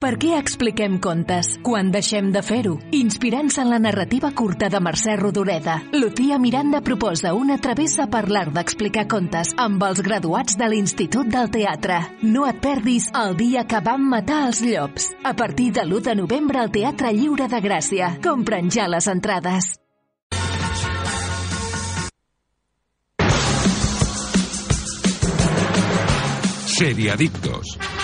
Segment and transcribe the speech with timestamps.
[0.00, 1.58] Per què expliquem contes?
[1.60, 2.78] Quan deixem de fer-ho?
[2.96, 8.54] Inspirant-se en la narrativa curta de Mercè Rodoreda, Lucía Miranda proposa una travessa per l'art
[8.54, 12.00] d'explicar contes amb els graduats de l'Institut del Teatre.
[12.22, 15.10] No et perdis el dia que vam matar els llops.
[15.20, 18.14] A partir de l'1 de novembre al Teatre Lliure de Gràcia.
[18.24, 19.74] Compren ja les entrades.
[26.80, 27.76] Seriadictos.
[27.76, 27.99] Hola,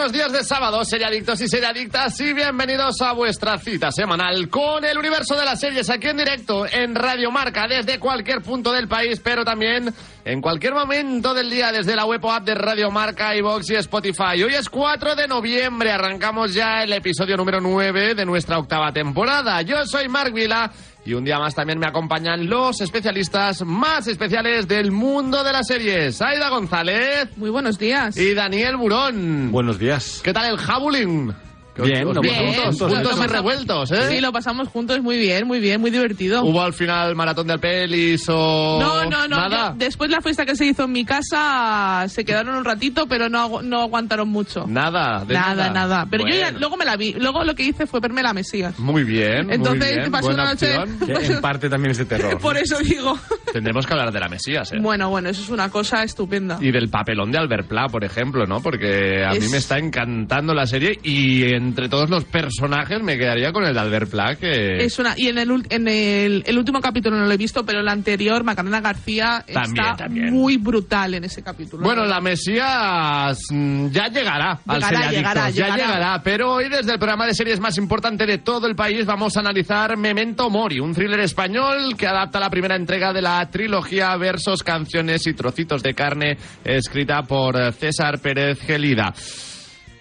[0.00, 4.96] buenos días de sábado, seriadictos y seriadictas, y bienvenidos a vuestra cita semanal con el
[4.96, 9.20] universo de las series aquí en directo en Radio Marca desde cualquier punto del país,
[9.22, 9.92] pero también
[10.24, 13.74] en cualquier momento del día desde la web o app de Radio Marca, iVox y
[13.74, 14.42] Spotify.
[14.42, 19.60] Hoy es 4 de noviembre, arrancamos ya el episodio número 9 de nuestra octava temporada.
[19.60, 20.72] Yo soy Marc Vila.
[21.10, 25.66] Y un día más también me acompañan los especialistas más especiales del mundo de las
[25.66, 26.22] series.
[26.22, 27.36] Aida González.
[27.36, 28.16] Muy buenos días.
[28.16, 29.50] Y Daniel Burón.
[29.50, 30.20] Buenos días.
[30.22, 31.34] ¿Qué tal el jabuling?
[31.76, 32.46] Bien, Os- lo os- Bien.
[32.46, 34.08] juntos, juntos, juntos y revueltos, ¿eh?
[34.10, 36.42] Sí, lo pasamos juntos muy bien, muy bien, muy divertido.
[36.42, 38.78] ¿Hubo al final maratón de pelis o...?
[38.80, 39.36] No, no, no.
[39.36, 39.70] ¿Nada?
[39.70, 43.28] yo- después la fiesta que se hizo en mi casa se quedaron un ratito, pero
[43.28, 44.66] no, no aguantaron mucho.
[44.66, 46.06] Nada, de nada, nada.
[46.10, 47.14] Pero yo ya, luego me la vi.
[47.14, 48.78] Luego lo que hice fue verme la Mesías.
[48.78, 50.10] Muy bien, muy Entonces, bien.
[50.10, 50.98] pasé Buena una noche- opción.
[51.20, 52.38] Que en parte también es de terror.
[52.38, 53.18] Por eso digo.
[53.52, 54.76] Tendremos que hablar de la Mesías, ¿eh?
[54.80, 56.58] Bueno, bueno, eso es una cosa estupenda.
[56.60, 58.60] Y del papelón de Albert Pla, por ejemplo, ¿no?
[58.60, 63.18] Porque a mí Es- me está encantando la serie y entre todos los personajes me
[63.18, 64.78] quedaría con el de Albert Pla, que...
[64.84, 67.80] Es una, y en, el, en el, el último capítulo no lo he visto, pero
[67.80, 70.32] el anterior, Macarena García, También, está también.
[70.32, 71.82] muy brutal en ese capítulo.
[71.82, 75.76] Bueno, la Mesías mm, ya llegará al Llegará, Seriadictos, llegará, ya llegará.
[75.94, 76.22] llegará.
[76.22, 79.40] Pero hoy desde el programa de series más importante de todo el país vamos a
[79.40, 84.62] analizar Memento Mori, un thriller español que adapta la primera entrega de la trilogía Versos,
[84.62, 89.12] Canciones y Trocitos de Carne, escrita por eh, César Pérez Gelida.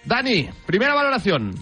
[0.05, 1.53] Dani, primera valoración.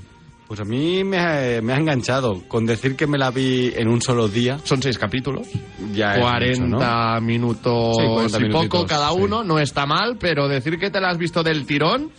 [0.48, 2.42] Pues a mí me ha, me ha enganchado.
[2.48, 5.48] Con decir que me la vi en un solo día, Son seis capítulos,
[5.94, 7.22] ya es 40 mucho, ¿no?
[7.22, 9.18] minutos Sí, 40 y poco cada sí.
[9.20, 12.12] uno, no está mal, pero decir que te la has visto del tirón,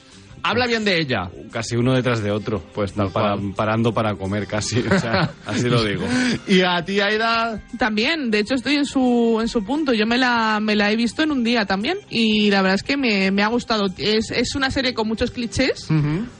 [0.42, 1.30] habla bien de ella.
[1.50, 2.62] Casi uno detrás de otro.
[2.74, 4.80] Pues tal para, parando para comer casi.
[4.80, 6.04] O sea, así lo digo.
[6.46, 9.92] Y a ti, Aida, También, de hecho estoy en su, en su punto.
[9.92, 12.82] Yo me la, me la he visto en un día también y la verdad es
[12.82, 13.86] que me, me ha gustado.
[13.96, 15.88] Es, es una serie con muchos clichés,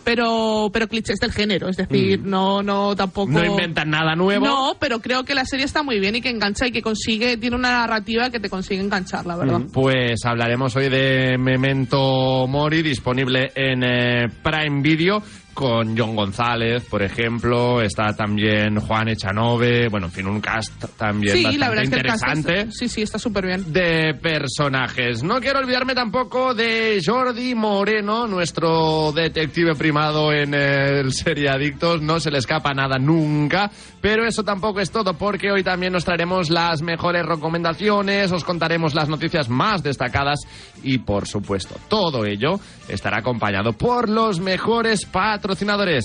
[0.04, 1.68] pero, pero clichés del género.
[1.68, 3.30] Es decir, no, no tampoco...
[3.30, 4.44] no inventan nada nuevo.
[4.44, 7.36] No, pero creo que la serie está muy bien y que engancha y que consigue,
[7.36, 9.60] tiene una narrativa que te consigue enganchar, la verdad.
[9.72, 15.22] Pues hablaremos hoy de Memento Mori, disponible en eh, Prime Video,
[15.58, 17.82] con John González, por ejemplo.
[17.82, 19.88] Está también Juan Echanove.
[19.88, 22.58] Bueno, en fin, un cast también Sí, bastante la verdad es que interesante.
[22.60, 23.72] está- sí, sí, está súper bien.
[23.72, 25.24] de personajes.
[25.24, 32.02] No quiero olvidarme tampoco de Jordi Moreno, nuestro detective primado en el Seriadictos.
[32.02, 33.68] No se le escapa nada nunca,
[34.00, 38.94] pero eso tampoco es todo porque hoy también nos traeremos las mejores recomendaciones, os contaremos
[38.94, 40.38] las noticias más destacadas
[40.84, 45.47] y por supuesto todo ello estará acompañado por los mejores patrocinadores.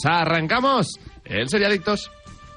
[0.05, 2.11] Arrancamos el Seriadictos.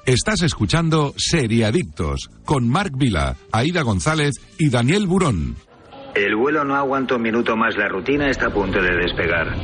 [0.05, 5.55] Estás escuchando Seriadictos con Marc Vila, Aida González y Daniel Burón.
[6.15, 9.55] El vuelo no aguanta un minuto más, la rutina está a punto de despegar.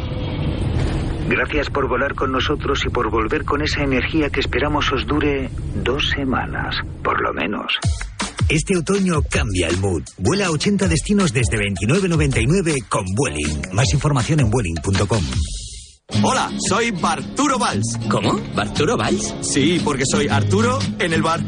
[1.28, 5.50] Gracias por volar con nosotros y por volver con esa energía que esperamos os dure
[5.83, 7.73] dos semanas, por lo menos.
[8.50, 10.03] Este otoño cambia el mood.
[10.17, 13.62] Vuela a 80 destinos desde 29.99 con Vueling.
[13.73, 15.23] Más información en vueling.com.
[16.22, 17.97] Hola, soy Barturo Valls.
[18.09, 18.40] ¿Cómo?
[18.56, 19.34] ¿Barturo Valls?
[19.41, 21.41] Sí, porque soy Arturo en el bar.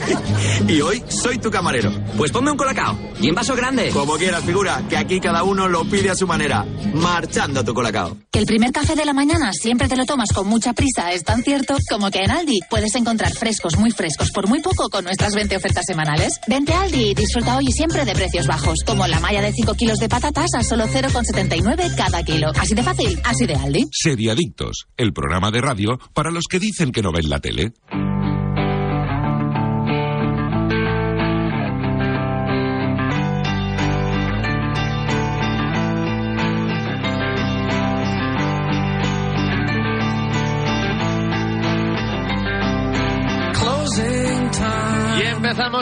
[0.68, 1.92] y hoy soy tu camarero.
[2.16, 2.98] Pues ponme un colacao.
[3.20, 3.90] Y en vaso grande.
[3.90, 6.66] Como quieras, figura, que aquí cada uno lo pide a su manera.
[6.94, 8.16] Marchando tu colacao.
[8.30, 11.22] Que el primer café de la mañana siempre te lo tomas con mucha prisa es
[11.22, 15.04] tan cierto como que en Aldi puedes encontrar frescos muy frescos por muy poco con
[15.04, 16.40] nuestras 20 ofertas semanales.
[16.48, 19.52] Vente a Aldi y disfruta hoy y siempre de precios bajos, como la malla de
[19.52, 22.50] 5 kilos de patatas a solo 0,79 cada kilo.
[22.58, 23.88] Así de fácil, así de Aldi.
[23.92, 27.72] Seriadictos, el programa de radio para los que dicen que no ven la tele.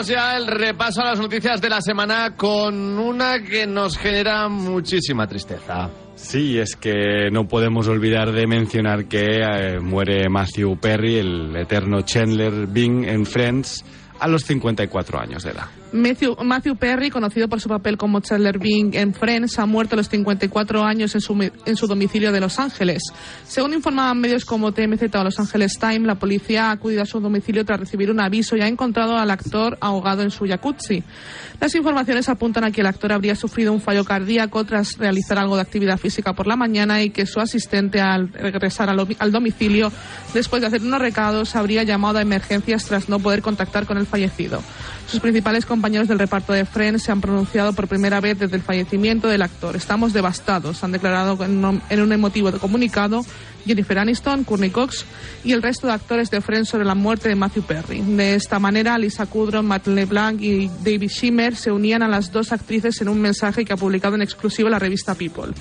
[0.07, 5.27] Ya el repaso a las noticias de la semana con una que nos genera muchísima
[5.27, 5.89] tristeza.
[6.15, 12.01] Sí, es que no podemos olvidar de mencionar que eh, muere Matthew Perry, el eterno
[12.01, 13.83] Chandler Bing en Friends,
[14.19, 15.80] a los 54 años de edad.
[15.93, 19.97] Matthew, Matthew Perry, conocido por su papel como Chandler Bing en Friends, ha muerto a
[19.97, 23.03] los 54 años en su, en su domicilio de Los Ángeles.
[23.45, 27.19] Según informaban medios como TMZ o Los Angeles Times, la policía ha acudido a su
[27.19, 31.03] domicilio tras recibir un aviso y ha encontrado al actor ahogado en su jacuzzi.
[31.59, 35.57] Las informaciones apuntan a que el actor habría sufrido un fallo cardíaco tras realizar algo
[35.57, 39.91] de actividad física por la mañana y que su asistente al regresar al, al domicilio
[40.33, 44.05] después de hacer unos recados habría llamado a emergencias tras no poder contactar con el
[44.05, 44.61] fallecido.
[45.07, 48.61] Sus principales compañeros del reparto de Friends se han pronunciado por primera vez desde el
[48.61, 49.75] fallecimiento del actor.
[49.75, 53.25] Estamos devastados, han declarado en un, emotivo comunicado
[53.65, 55.05] Jennifer Aniston, Courtney Cox
[55.43, 58.01] y el resto de actores de Friends sobre la muerte de Matthew Perry.
[58.01, 62.51] De esta manera, Lisa Kudrow, Matt LeBlanc y David Schimmer se unían a las dos
[62.51, 65.51] actrices en un mensaje que ha publicado en exclusiva la revista People.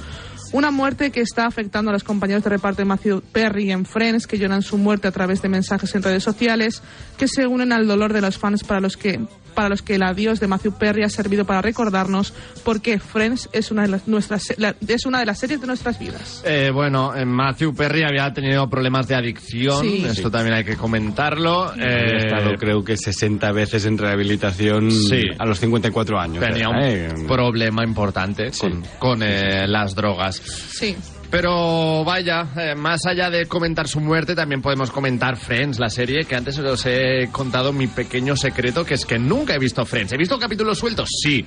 [0.52, 4.26] Una muerte que está afectando a los compañeros de reparto de Matthew Perry en Friends,
[4.26, 6.82] que lloran su muerte a través de mensajes en redes sociales,
[7.16, 9.20] que se unen al dolor de los fans para los que
[9.54, 12.32] para los que el adiós de Matthew Perry ha servido para recordarnos
[12.64, 15.66] por qué Friends es una de las nuestras la- es una de las series de
[15.66, 16.42] nuestras vidas.
[16.46, 20.04] Eh, bueno, eh, Matthew Perry había tenido problemas de adicción, Sí.
[20.06, 20.30] esto Sí.
[20.32, 21.64] también hay que comentarlo.
[21.70, 25.22] Había Eh, estado creo que 60 veces en rehabilitación Sí.
[25.38, 26.44] a los 54 años.
[26.44, 27.08] tenía un ¿eh?
[27.26, 30.36] problema importante con, con, eh, las drogas.
[30.36, 30.96] Sí.
[31.30, 36.24] Pero vaya, eh, más allá de comentar su muerte, también podemos comentar Friends, la serie,
[36.24, 40.12] que antes os he contado mi pequeño secreto, que es que nunca he visto Friends.
[40.12, 41.08] ¿He visto capítulos sueltos?
[41.22, 41.44] Sí.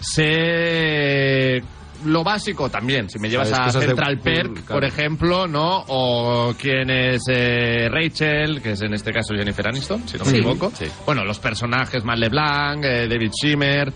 [0.00, 1.62] Sé
[2.04, 3.08] lo básico también.
[3.08, 4.66] Si me llevas a de- Central Perk, claro.
[4.80, 5.84] por ejemplo, ¿no?
[5.88, 10.30] O quién es eh, Rachel, que es en este caso Jennifer Aniston, si no me
[10.30, 10.36] Sí.
[10.38, 10.70] equivoco.
[10.78, 10.84] Sí.
[11.06, 13.92] Bueno, los personajes, Matt LeBlanc, eh, David Schimmer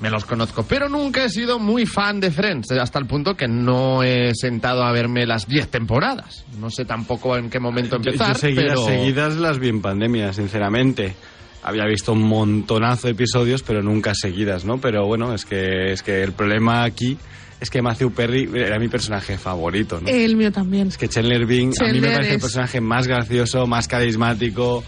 [0.00, 3.46] me los conozco, pero nunca he sido muy fan de Friends, hasta el punto que
[3.46, 6.44] no he sentado a verme las 10 temporadas.
[6.58, 8.84] No sé tampoco en qué momento Yo, empezar, yo seguidas, pero...
[8.86, 11.14] seguidas las vi en pandemia, sinceramente.
[11.62, 14.78] Había visto un montonazo de episodios, pero nunca seguidas, ¿no?
[14.78, 17.18] Pero bueno, es que, es que el problema aquí
[17.60, 20.08] es que Matthew Perry era mi personaje favorito, ¿no?
[20.08, 20.88] El mío también.
[20.88, 24.82] Es que Chandler Bing a mí me parece el personaje más gracioso, más carismático.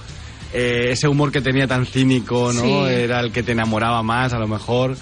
[0.52, 2.62] Eh, ese humor que tenía tan cínico, ¿no?
[2.62, 2.92] Sí.
[2.92, 4.96] Era el que te enamoraba más, a lo mejor.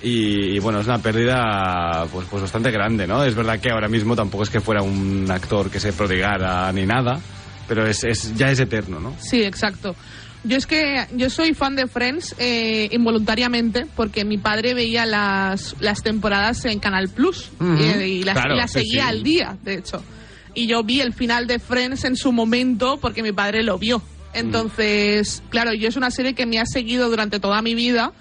[0.00, 3.24] Y, y, bueno, es una pérdida pues, pues bastante grande, ¿no?
[3.24, 6.86] Es verdad que ahora mismo tampoco es que fuera un actor que se prodigara ni
[6.86, 7.18] nada,
[7.66, 9.14] pero es, es- ya es eterno, ¿no?
[9.18, 9.96] Sí, exacto.
[10.44, 15.74] Yo es que yo soy fan de Friends eh, involuntariamente porque mi padre veía las,
[15.80, 17.74] las temporadas en Canal Plus Ujú.
[17.76, 19.08] eh, y las, Claro, y las sí, seguía sí.
[19.08, 20.00] al día, de hecho.
[20.54, 24.00] Y yo vi el final de Friends en su momento porque mi padre lo vio.
[24.34, 28.12] Entonces, claro, yo es una serie que me ha seguido durante toda mi vida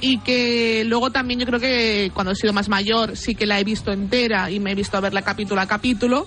[0.00, 3.60] y que luego también yo creo que cuando he sido más mayor sí que la
[3.60, 6.26] he visto entera y me he visto a verla capítulo a capítulo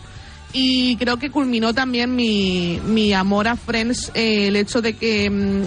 [0.52, 5.30] y creo que culminó también mi, mi amor a Friends eh, el hecho de que
[5.30, 5.64] mm,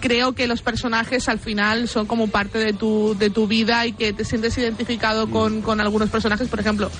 [0.00, 3.92] creo que los personajes al final son como parte de tu, de tu vida y
[3.92, 6.46] que te sientes identificado con, con algunos personajes.
[6.46, 6.90] Por ejemplo,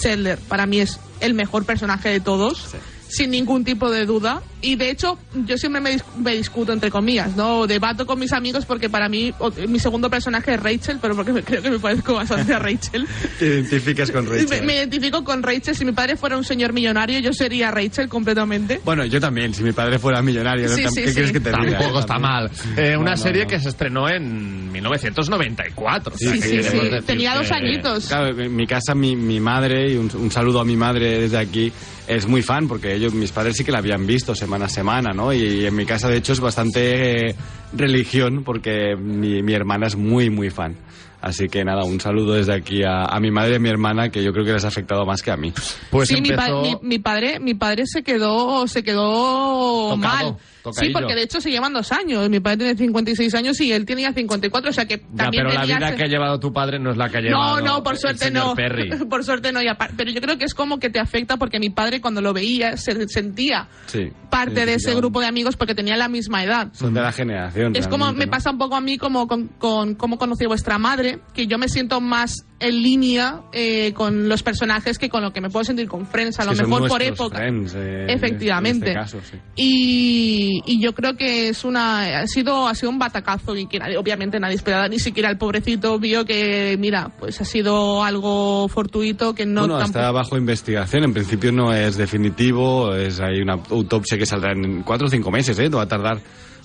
[0.00, 2.74] Chandler para mí es el mejor personaje de todos.
[3.14, 4.42] Sin ningún tipo de duda.
[4.60, 7.66] Y de hecho, yo siempre me, dis- me discuto entre comillas, ¿no?
[7.66, 11.32] Debato con mis amigos porque para mí o- mi segundo personaje es Rachel, pero porque
[11.32, 13.06] me- creo que me parezco bastante a Rachel.
[13.38, 14.64] Te identificas con Me, Rachel.
[14.64, 15.76] me identifico con Rachel.
[15.76, 18.80] Si mi padre fuera un señor millonario, yo sería Rachel completamente.
[18.84, 20.74] Bueno, yo también, si mi padre fuera millonario, ¿no?
[20.74, 21.14] Sí, Tam- sí, ¿qué sí.
[21.14, 21.78] quieres que te diga?
[21.78, 22.32] Tampoco está También.
[22.32, 22.50] mal.
[22.76, 23.48] Eh, No, una no, serie no.
[23.50, 26.14] que se estrenó en 1994.
[26.14, 26.78] o sea, Sí, sí, sí.
[27.06, 28.06] Tenía dos añitos.
[28.06, 31.38] Claro, en mi casa mi, mi madre, y un, un saludo a mi madre desde
[31.38, 31.72] aquí,
[32.06, 35.12] es muy fan porque ellos, mis padres sí que la habían visto semana a semana,
[35.12, 35.32] ¿no?
[35.32, 37.34] Y, en mi casa de hecho es bastante eh,
[37.72, 40.76] religión porque mi, mi hermana es muy, muy fan.
[41.20, 44.10] Así que nada, un saludo desde aquí a, a mi madre y a mi hermana
[44.10, 45.54] que yo creo que les ha afectado más que a mí.
[45.90, 46.62] Pues sí, mi, pa- empezó...
[46.82, 50.00] mi- mi padre, mi padre se quedó, se quedó Tocado,
[50.32, 50.36] mal.
[50.72, 52.28] Sí, porque de hecho se llevan dos años.
[52.30, 55.58] Mi padre tiene 56 años y él tenía 54, o sea que Ya, también pero
[55.58, 57.28] la vida que ha llevado tu padre no es la que ha No,
[57.58, 58.54] llevado no, por el suerte señor no.
[58.54, 58.90] Perry.
[59.10, 59.60] por suerte no.
[59.62, 59.66] y
[59.96, 62.76] Pero yo creo que es como que te afecta porque mi padre cuando lo veía
[62.76, 64.10] se sentía Sí.
[64.30, 66.68] parte de ese grupo de amigos porque tenía la misma edad.
[66.72, 67.74] Son de la generación.
[67.76, 68.30] Es como me ¿no?
[68.30, 71.58] pasa un poco a mí como con, con cómo conocí a vuestra madre, que yo
[71.58, 75.64] me siento más en línea eh, con los personajes que con lo que me puedo
[75.64, 77.38] sentir con Friends, a Es lo mejor por época.
[77.38, 78.86] friends, eh, Efectivamente.
[78.88, 79.38] Este caso, sí.
[79.56, 83.78] Y, y yo creo que es una ha sido ha sido un batacazo y que
[83.98, 89.34] obviamente nadie esperaba ni siquiera el pobrecito vio que mira pues ha sido algo fortuito
[89.34, 91.04] que no bueno, tampoco- está bajo investigación.
[91.04, 92.94] En principio no es definitivo.
[92.94, 95.68] Es hay una autopsia que saldrá en cuatro o cinco meses, ¿eh?
[95.68, 96.18] No va a tardar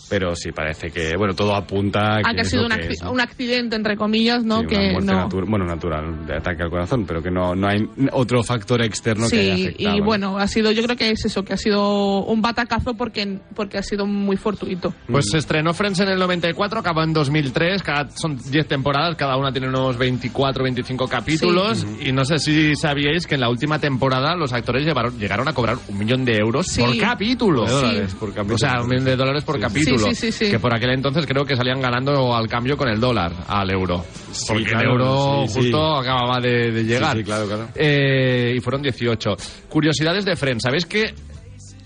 [0.10, 3.12] Pero sí, parece que, bueno, todo apunta a que, que ha sido un, es, ¿no?
[3.12, 4.60] un accidente, entre comillas, ¿no?
[4.62, 5.30] Sí, una que muerte no.
[5.30, 7.80] natu- bueno, natural, de ataque al corazón, pero que no, no hay
[8.12, 9.96] otro factor externo que haya Sí, afectado.
[9.96, 10.06] y ¿no?
[10.06, 13.78] bueno, ha sido, yo creo que es eso, que ha sido un batacazo porque, porque
[13.78, 14.94] ha sido muy fortuito.
[15.08, 19.38] Pues se estrenó Friends en el 94, acabó en 2003, cada, son 10 temporadas, cada
[19.38, 23.80] una tiene unos 24, 25 capítulos, y no sé si sabíais que en la última
[23.80, 26.82] temporada los actores llevaron, llegaron a cobrar un millón de euros Sí.
[26.82, 27.66] por capítulo.
[27.66, 28.56] De dólares por capítulo.
[28.56, 29.62] O sea, un millón de dólares por Sí.
[29.62, 29.99] capítulo.
[30.06, 30.51] Sí, sí, sí, sí.
[30.51, 34.03] Que por aquel entonces creo que salían ganando al cambio con el dólar, al euro.
[34.32, 35.60] Sí, Porque claro, el euro sí, sí.
[35.62, 37.13] justo acababa de, de llegar.
[37.13, 37.68] Sí, sí, claro, claro.
[37.75, 39.29] Eh, y fueron 18.
[39.70, 40.63] Curiosidades de Friends.
[40.63, 41.13] ¿Sabéis que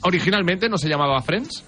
[0.02, 1.64] originalmente no se llamaba Friends?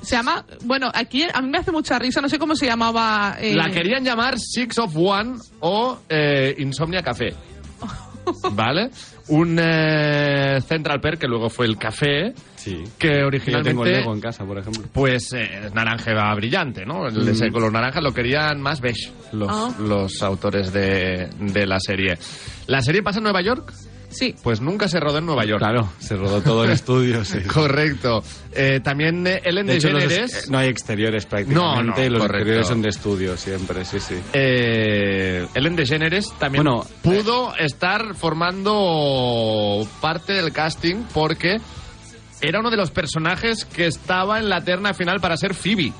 [0.00, 3.36] Se llama, bueno, aquí a mí me hace mucha risa, no sé cómo se llamaba.
[3.40, 7.34] eh, La querían llamar Six of One o eh, Insomnia Café.
[8.52, 8.90] ¿Vale?
[9.28, 12.82] Un eh, Central Perk que luego fue el café, Sí.
[12.98, 14.84] que Que yo originalmente tengo el Lego en casa, por ejemplo.
[14.92, 17.06] pues eh, naranja brillante, ¿no?
[17.06, 19.70] El de ese color naranja lo querían más beige los, Ah.
[19.80, 22.18] los autores de, de la serie.
[22.66, 23.72] ¿La serie pasa en Nueva York?
[24.10, 24.34] Sí.
[24.42, 25.58] Pues nunca se rodó en Nueva York.
[25.60, 27.28] Claro, se rodó todo en estudios.
[27.28, 27.40] sí.
[27.42, 28.22] Correcto.
[28.52, 30.34] Eh, también eh, Ellen De DeGeneres...
[30.34, 32.36] es- no hay exteriores prácticamente, No, los correcto.
[32.38, 34.14] exteriores son de estudio siempre, sí, sí.
[34.32, 41.58] eh, Ellen DeGeneres también Bueno, pudo estar formando parte del casting porque
[42.40, 45.92] era uno de los personajes que estaba en la terna final para ser Phoebe.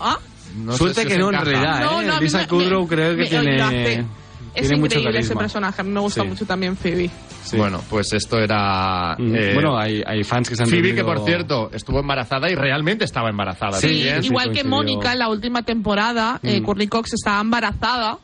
[0.00, 0.18] Ah,
[0.56, 2.06] No Suerte si que no, en realidad, No, ¿eh?
[2.06, 4.06] no, Lisa me- Kudrow me- creo que me- tiene.
[4.54, 5.40] Es tiene mucho increíble ese carisma.
[5.40, 6.28] personaje, a mí me gusta Sí.
[6.28, 7.10] mucho también Phoebe.
[7.44, 7.56] Sí.
[7.56, 9.16] Bueno, pues esto era...
[9.18, 12.50] Mm, eh, bueno, hay, hay fans que se han Phoebe, que por cierto estuvo embarazada
[12.50, 13.72] y realmente estaba embarazada.
[13.78, 13.88] Sí,
[14.20, 14.70] sí, igual que coincidió.
[14.70, 16.64] Mónica en la última temporada, eh, Mm.
[16.64, 18.18] Courtney Cox estaba embarazada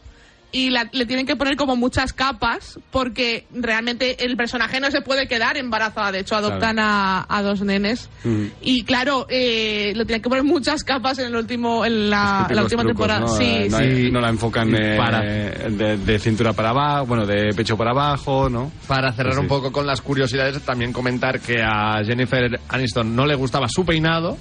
[0.52, 5.02] y la- le tienen que poner como muchas capas porque realmente el personaje no se
[5.02, 6.12] puede quedar embarazada.
[6.12, 8.44] De hecho, adoptan a, a dos nenes Mm.
[8.62, 12.66] y claro, eh, le tienen que poner muchas capas en el último, en la, última
[12.66, 13.20] trucos, temporada.
[13.20, 13.28] ¿no?
[13.28, 13.82] Sí, Eh, no, sí.
[13.84, 17.90] hay- no la enfocan eh, para- de, de cintura para abajo, bueno, de pecho para
[17.90, 18.72] abajo, ¿no?
[18.86, 19.40] Para cerrar sí.
[19.40, 23.84] un poco con las curiosidades, también comentar que a Jennifer Aniston no le gustaba su
[23.84, 24.38] peinado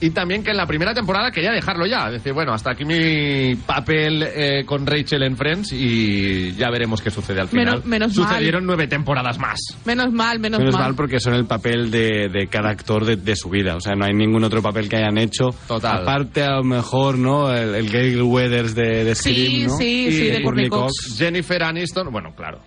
[0.00, 2.10] y también que en la primera temporada quería dejarlo ya.
[2.10, 7.10] Decir, bueno, hasta aquí mi papel eh, con Rachel en Friends y ya veremos qué
[7.10, 7.66] sucede al final.
[7.66, 8.28] Menos- menos mal.
[8.28, 9.58] Sucedieron nueve temporadas más.
[9.84, 10.82] Menos mal, menos, Menos mal.
[10.84, 13.76] mal porque son el papel de, de cada actor de, de su vida.
[13.76, 15.54] O sea, no hay ningún otro papel que hayan hecho.
[15.66, 16.02] Total.
[16.02, 17.50] Aparte, a lo mejor, ¿no?
[17.54, 19.76] El, el Gail Weathers de, de Scream, Sí, ¿no?
[19.78, 21.16] sí, sí, de Courtney Cox.
[21.18, 22.58] Jennifer Aniston, bueno, claro.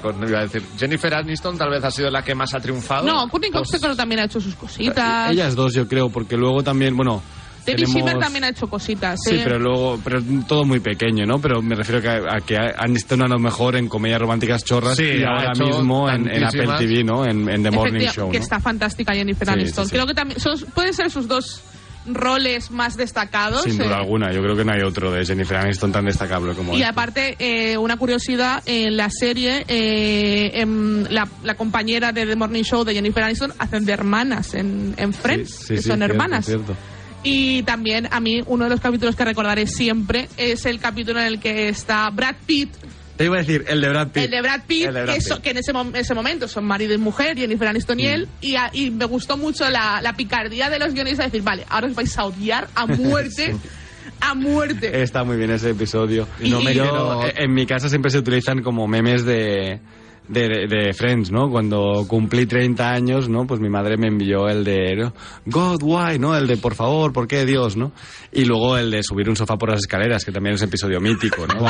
[0.00, 0.62] Cox no iba a decir.
[0.78, 3.06] Jennifer Aniston tal vez ha sido la que más ha triunfado.
[3.06, 5.30] No, Courtney Cox Pues- creo que también ha hecho sus cositas.
[5.30, 7.22] Ellas dos, yo creo, porque luego también, bueno.
[7.64, 9.18] Debbie tenemos- Shimmer también ha hecho cositas.
[9.26, 9.40] Sí, ¿eh?
[9.42, 11.38] pero luego, pero todo muy pequeño, ¿no?
[11.38, 12.58] Pero me refiero que a, a que
[12.94, 16.44] estado a lo mejor en comedias románticas chorras Sí, y ha ahora mismo en, en
[16.44, 16.68] Apple.
[16.78, 17.24] TV, ¿no?
[17.24, 18.44] En, en The Morning Show, que ¿no?
[18.44, 19.84] está fantástica Jennifer Sí, Aniston.
[19.86, 19.94] sí, sí.
[19.96, 21.62] Creo que también son, pueden ser sus dos
[22.06, 23.62] roles más destacados.
[23.62, 26.54] Sin duda eh, alguna, yo creo que no hay otro de Jennifer Aniston tan destacable
[26.54, 26.86] como Y este.
[26.86, 32.62] aparte, eh, una curiosidad, en la serie, eh, em, la, la compañera de The Morning
[32.62, 35.98] Show de Jennifer Aniston hacen de hermanas en, en Friends, Sí, sí, que sí, son
[35.98, 36.44] cierto, hermanas.
[36.46, 36.76] cierto.
[37.22, 41.26] Y también a mí uno de los capítulos que recordaré siempre es el capítulo en
[41.26, 42.68] el que está Brad Pitt,
[43.16, 44.24] Te iba a decir, el de Brad Pitt.
[44.24, 46.48] el de Brad Pitt, El de Brad que, so- que en ese, mom- ese momento
[46.48, 50.00] son marido y mujer, Jennifer Aniston y él, y, a- y me gustó mucho la,
[50.02, 53.54] la picardía de los guionistas de decir, vale, ahora os vais a odiar a muerte,
[54.20, 55.02] a muerte.
[55.02, 56.26] Está muy bien ese episodio.
[56.40, 59.78] Y- No me Yo, quiero- eh, En mi casa siempre se utilizan como memes de,
[60.28, 61.50] de, de Friends, ¿no?
[61.50, 63.46] Cuando cumplí 30 años, ¿no?
[63.46, 65.12] Pues mi madre me envió el de ¿no?
[65.46, 66.36] God, why, ¿no?
[66.36, 67.92] El de por favor, ¿por qué Dios, no?
[68.32, 71.00] Y luego el de subir un sofá por las escaleras, que también es un episodio
[71.00, 71.64] mítico, ¿no?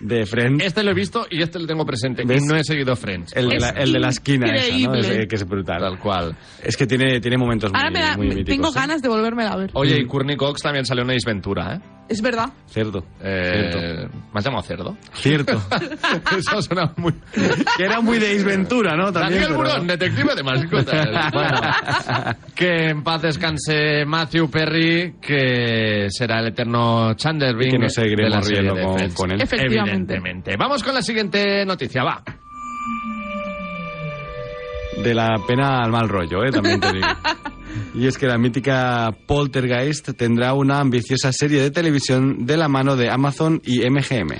[0.00, 0.64] De, de Friends.
[0.64, 2.24] Este lo he visto y este lo tengo presente.
[2.26, 2.42] ¿Ves?
[2.42, 3.34] Y no he seguido Friends.
[3.36, 4.94] El de, la, el de la esquina esa, ¿no?
[4.94, 5.80] Ese que es brutal.
[5.80, 6.36] Tal cual.
[6.62, 8.56] Es que tiene, tiene momentos muy, Ahora me da- muy me- míticos.
[8.56, 8.72] tengo ¿eh?
[8.74, 9.70] ganas de volverme a ver.
[9.74, 11.80] Oye, y Courtney Cox también salió en Ace Ventura, ¿eh?
[12.08, 12.48] Es verdad.
[12.68, 13.04] Cierto.
[13.22, 14.18] Eh, Cierto.
[14.32, 14.96] ¿Me has llamado cerdo?
[15.12, 15.52] Cierto.
[16.38, 17.12] Eso suena muy...
[17.76, 19.12] que era muy de Ace Ventura, ¿no?
[19.12, 21.32] También, Daniel pero- Burón, detective de mascotas.
[21.32, 21.60] bueno,
[22.54, 27.92] que en paz descanse Matthew Perry, que será el eterno Chandler Y Bing que nos
[27.94, 29.42] seguiremos riendo con- con él.
[29.42, 30.14] Efectivamente.
[30.14, 30.54] Evidentemente.
[30.58, 32.22] Vamos con la siguiente noticia, va.
[35.02, 36.50] De la pena al mal rollo, ¿eh?
[36.50, 37.06] También te digo.
[37.94, 42.96] Y es que la mítica Poltergeist tendrá una ambiciosa serie de televisión de la mano
[42.96, 44.34] de Amazon y MGM.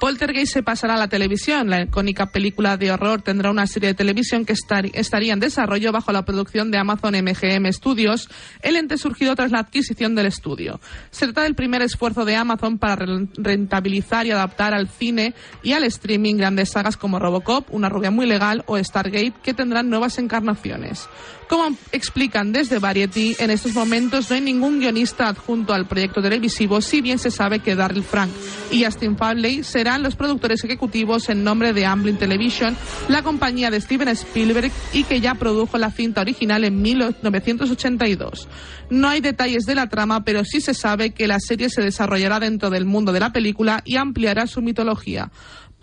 [0.00, 1.70] Poltergeist se pasará a la televisión.
[1.70, 5.92] La icónica película de horror tendrá una serie de televisión que estar- estaría en desarrollo
[5.92, 8.28] bajo la producción de Amazon MGM Studios,
[8.60, 10.78] el ente surgido tras la adquisición del estudio.
[11.10, 15.72] Se trata del primer esfuerzo de Amazon para re- rentabilizar y adaptar al cine y
[15.72, 20.18] al streaming grandes sagas como Robocop, Una rubia muy legal o Stargate, que tendrán nuevas
[20.18, 21.08] encarnaciones.
[21.48, 26.80] Como explican desde Variety, en estos momentos no hay ningún guionista adjunto al proyecto televisivo,
[26.80, 28.30] si bien se sabe que Darryl Frank
[28.70, 32.76] y Justin Fawley serán los productores ejecutivos en nombre de Amblin Television,
[33.08, 38.48] la compañía de Steven Spielberg y que ya produjo la cinta original en 1982.
[38.90, 42.40] No hay detalles de la trama, pero sí se sabe que la serie se desarrollará
[42.40, 45.30] dentro del mundo de la película y ampliará su mitología.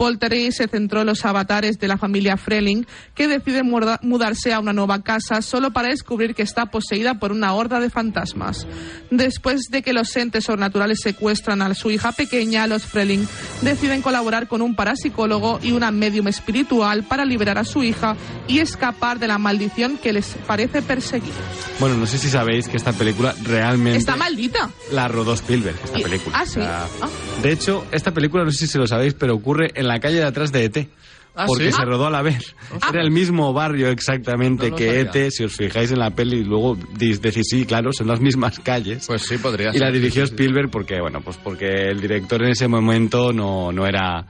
[0.05, 4.59] Poltergeist se centró en los avatares de la familia Freling, que decide muda- mudarse a
[4.59, 8.65] una nueva casa solo para descubrir que está poseída por una horda de fantasmas.
[9.11, 13.27] Después de que los entes sobrenaturales secuestran a su hija pequeña, los Freling
[13.61, 18.15] deciden colaborar con un parapsicólogo y una medium espiritual para liberar a su hija
[18.47, 21.31] y escapar de la maldición que les parece perseguir.
[21.79, 24.71] Bueno, no sé si sabéis que esta película realmente Está maldita.
[24.91, 26.39] la rodó Spielberg, esta Y- película.
[26.39, 26.59] ah, sí.
[26.59, 27.07] O sea, Ah.
[27.41, 30.25] De hecho, esta película, no sé si lo sabéis, pero ocurre en la calle de
[30.25, 30.89] atrás de ET.
[31.33, 31.71] ¿Ah, porque sí?
[31.71, 32.55] se rodó a la vez.
[32.89, 35.25] Era el mismo barrio exactamente No que sabía.
[35.25, 39.05] ET, si os fijáis en la peli luego decís, sí, claro, son las mismas calles.
[39.07, 42.67] Pues sí, podría y la dirigió Spielberg porque, bueno, pues porque el director en ese
[42.67, 44.25] momento no, no era...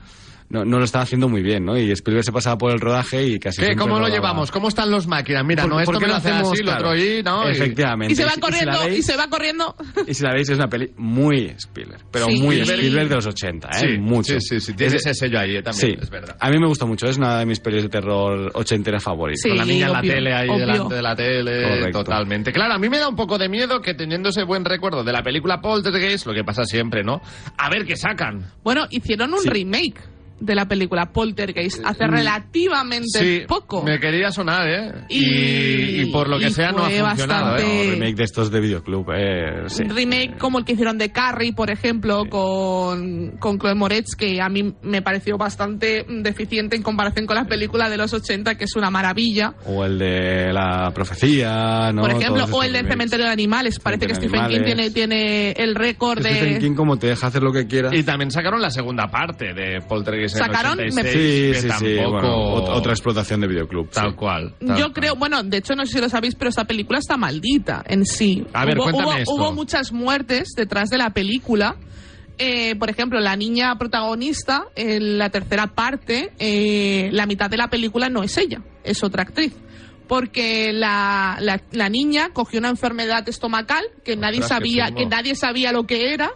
[0.52, 1.78] No, no lo estaba haciendo muy bien, ¿no?
[1.78, 3.74] Y Spielberg se pasaba por el rodaje y casi ¿Qué?
[3.74, 4.50] ¿Cómo lo lo llevamos?
[4.50, 5.46] ¿Cómo están los máquinas?
[5.46, 6.52] Mira, ¿Por- no, esto me lo lo hacemos?
[6.52, 6.88] así, lo Claro.
[6.90, 7.48] otro y, ¿no?
[7.48, 8.12] Efectivamente.
[8.12, 9.74] Y se va si la corriendo, veis- y se va corriendo.
[10.06, 12.38] y si la veis, es una peli muy Spielberg, pero Sí.
[12.42, 13.08] muy Spielberg.
[13.08, 13.78] De los 80, ¿eh?
[13.80, 14.34] Sí, Mucho.
[14.34, 15.96] sí, sí, sí, tiene Es- ese sello ahí también, sí.
[16.02, 16.36] es verdad.
[16.38, 19.40] A mí me gusta mucho, es una de mis pelis de terror ochenteras favoritas.
[19.42, 20.58] Sí, Con la niña en la tele ahí obvio.
[20.66, 22.04] delante de la tele, Correcto.
[22.04, 22.52] totalmente.
[22.52, 25.12] Claro, a mí me da un poco de miedo que teniendo ese buen recuerdo de
[25.12, 27.22] la película Poltergeist, lo que pasa siempre, ¿no?
[27.56, 28.50] A ver qué sacan.
[28.62, 29.48] Bueno, hicieron un Sí.
[29.48, 33.82] remake de la película Poltergeist hace relativamente Sí, poco.
[33.82, 34.92] me quería sonar, ¿eh?
[35.08, 37.86] Y- Y, y por lo que y sea no ha funcionado, bastante- ¿eh?
[37.86, 39.84] No, remake de estos de videoclub, eh, sí.
[39.84, 44.48] remake como el que hicieron de Carrie, por ejemplo, con, con Chloe Moretz, que a
[44.48, 48.74] mí me pareció bastante deficiente en comparación con la película de los 80, que es
[48.76, 49.54] una maravilla.
[49.66, 52.02] O el de la profecía, ¿no?
[52.02, 52.92] por ejemplo, Todos o el del remakes.
[52.92, 53.78] Cementerio de Animales.
[53.78, 56.58] Parece que Stephen de King tiene, tiene el récord Stephen de...
[56.58, 57.90] King como te deja hacer lo que quiera.
[57.94, 61.68] Y también sacaron la segunda parte de Poltergeist Sacaron, me- 86, sí, sí, sí.
[61.96, 63.90] tampoco- Bueno, otra explotación de videoclub.
[63.90, 64.16] Tal sí.
[64.16, 64.54] cual.
[64.58, 64.92] tal Yo cual.
[64.92, 68.04] creo, bueno, de hecho no sé si lo sabéis, pero esta película está maldita en
[68.06, 68.44] sí.
[68.52, 69.32] A ver, hubo, cuéntame hubo- esto.
[69.34, 71.76] hubo muchas muertes detrás de la película.
[72.38, 77.68] Eh, por ejemplo, la niña protagonista, en la tercera parte, eh, la mitad de la
[77.68, 79.52] película no es ella, es otra actriz.
[80.08, 85.34] Porque la, la, la niña cogió una enfermedad estomacal que nadie Ostras, sabía, que nadie
[85.34, 86.30] sabía lo que era.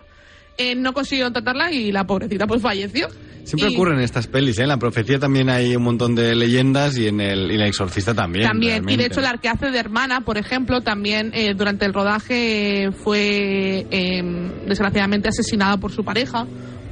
[0.58, 3.08] eh, no consiguieron tratarla y la pobrecita pues falleció.
[3.46, 4.62] Siempre Y- ocurren estas pelis, ¿eh?
[4.62, 8.12] En la profecía también hay un montón de leyendas y en el, y el exorcista
[8.12, 8.44] también.
[8.48, 11.94] También, y de hecho la que hace de hermana, por ejemplo, también eh, durante el
[11.94, 14.22] rodaje fue eh,
[14.66, 16.44] desgraciadamente asesinada por su pareja,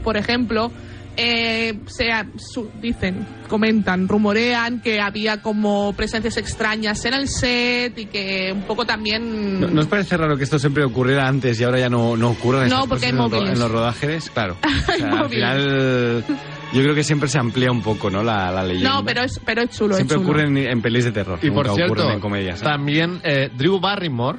[0.04, 0.70] por ejemplo.
[1.16, 8.06] Eh, se, su- dicen, comentan, rumorean que había como presencias extrañas en el set y
[8.06, 9.60] que un poco también...
[9.60, 12.34] ¿No, ¿no os parece raro que esto siempre ocurriera antes y ahora ya no, no
[12.34, 13.52] porque hay en los ro- móviles.
[13.52, 14.30] en los rodajes?
[14.30, 14.56] Claro.
[15.12, 16.24] O al final,
[16.72, 18.22] yo creo que siempre se amplía un poco, ¿no?
[18.22, 18.94] La, la leyenda.
[18.94, 20.32] no, pero es, pero es chulo, Siempre es chulo.
[20.34, 21.38] ocurren en, en pelis de terror.
[21.42, 22.60] Y por nunca cierto, ocurren en comedias.
[22.60, 22.64] ¿eh?
[22.64, 24.38] también eh, Drew Barrymore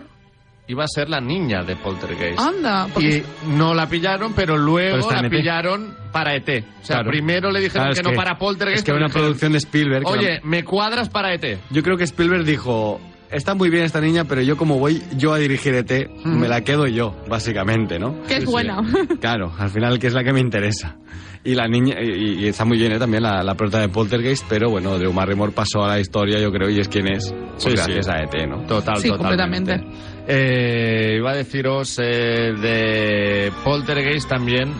[0.67, 2.39] iba a ser la niña de Poltergeist.
[2.39, 5.29] Anda, porque Y no la pillaron, pero luego Pero la ET.
[5.29, 6.63] pillaron para ET.
[6.81, 7.11] O sea, Claro.
[7.11, 8.79] primero le dijeron Claro, que, no para Poltergeist.
[8.79, 10.05] Es que pero una dijeron, producción de Spielberg.
[10.05, 11.59] que Oye, la- me cuadras para E ET.
[11.69, 12.99] Yo creo que Spielberg dijo,
[13.31, 16.61] está muy bien esta niña, pero yo como voy yo a dirigir ET, me la
[16.61, 18.23] quedo yo, básicamente, ¿no?
[18.23, 18.77] que es buena.
[19.19, 20.95] Claro, al final que es la que me interesa.
[21.43, 22.97] Y la niña, y, y está muy bien ¿eh?
[22.97, 26.51] también la, la prota de Poltergeist, pero bueno, Drew Barrymore pasó a la historia, yo
[26.51, 27.75] creo, y es quien es, pues Sí, sí.
[27.75, 28.61] gracias a ET, ¿no?
[28.65, 29.75] Total, Sí, totalmente.
[29.75, 30.14] completamente.
[30.27, 34.73] Eh, iba a deciros eh, de Poltergeist también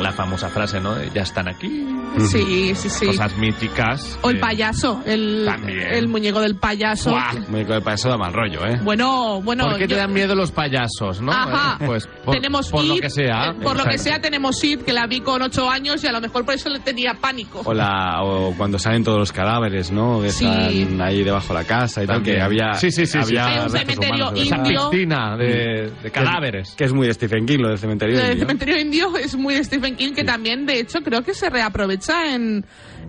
[0.00, 0.94] la famosa frase, ¿no?
[0.94, 1.86] De, Ya están aquí.
[2.18, 3.06] sí, sí, sí.
[3.06, 4.18] Cosas míticas.
[4.22, 5.80] O el eh, payaso, el, También.
[5.92, 7.10] el muñeco del payaso.
[7.10, 7.34] Buah.
[7.50, 8.78] Me el payaso da mal rollo, ¿eh?
[8.82, 9.64] Bueno, bueno.
[9.64, 11.32] ¿Por qué te yo- dan miedo los payasos, no?
[11.32, 11.76] Ajá.
[11.80, 13.48] Eh, Pues por, tenemos por lo It, que sea.
[13.50, 16.12] eh, Por lo que sea, tenemos It, que la vi con ocho años y a
[16.12, 17.62] lo mejor por eso le tenía pánico.
[17.64, 20.20] O, la, o cuando salen todos los cadáveres, ¿no?
[20.22, 20.46] Que Sí.
[20.46, 22.36] están ahí debajo de la casa y tal, También.
[22.36, 22.74] que había...
[22.74, 23.36] Sí, sí, sí, sí.
[23.36, 24.90] había Hay un cementerio humanos, Esa indio.
[24.90, 26.74] piscina de, de cadáveres.
[26.76, 28.46] Que es muy de Stephen King, lo del cementerio Lo del indio.
[28.46, 32.34] cementerio indio es muy de Stephen King, que también, de hecho, creo que se reaprovecha
[32.34, 32.64] en,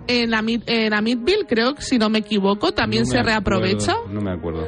[0.07, 3.29] en, Amid, en Amityville, creo que si no me equivoco, también No me se acuerdo,
[3.31, 3.93] reaprovecha.
[4.09, 4.67] No me acuerdo.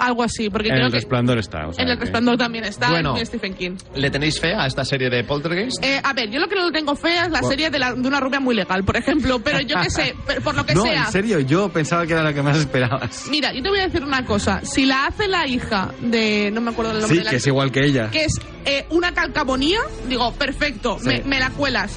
[0.00, 1.68] Algo así, porque En creo el que resplandor está.
[1.68, 3.16] o sea en el que- resplandor también está Bueno.
[3.24, 3.76] Stephen King.
[3.94, 5.82] ¿Le tenéis fe a esta serie de Poltergeist?
[5.84, 7.92] Eh, a ver, yo lo que no le tengo fe es la serie de, la-
[7.94, 10.82] de una rubia muy legal, por ejemplo, pero yo qué sé, por lo que No,
[10.82, 11.04] sea.
[11.06, 13.26] en serio, yo pensaba que era la que más esperabas.
[13.30, 14.60] Mira, yo te voy a decir una cosa.
[14.64, 16.50] Si la hace la hija de.
[16.52, 18.10] No me acuerdo del nombre Sí, de la que es igual que ella.
[18.10, 18.32] que es
[18.64, 19.78] eh, una calcamonía,
[20.08, 21.96] digo, perfecto, me, me la cuelas,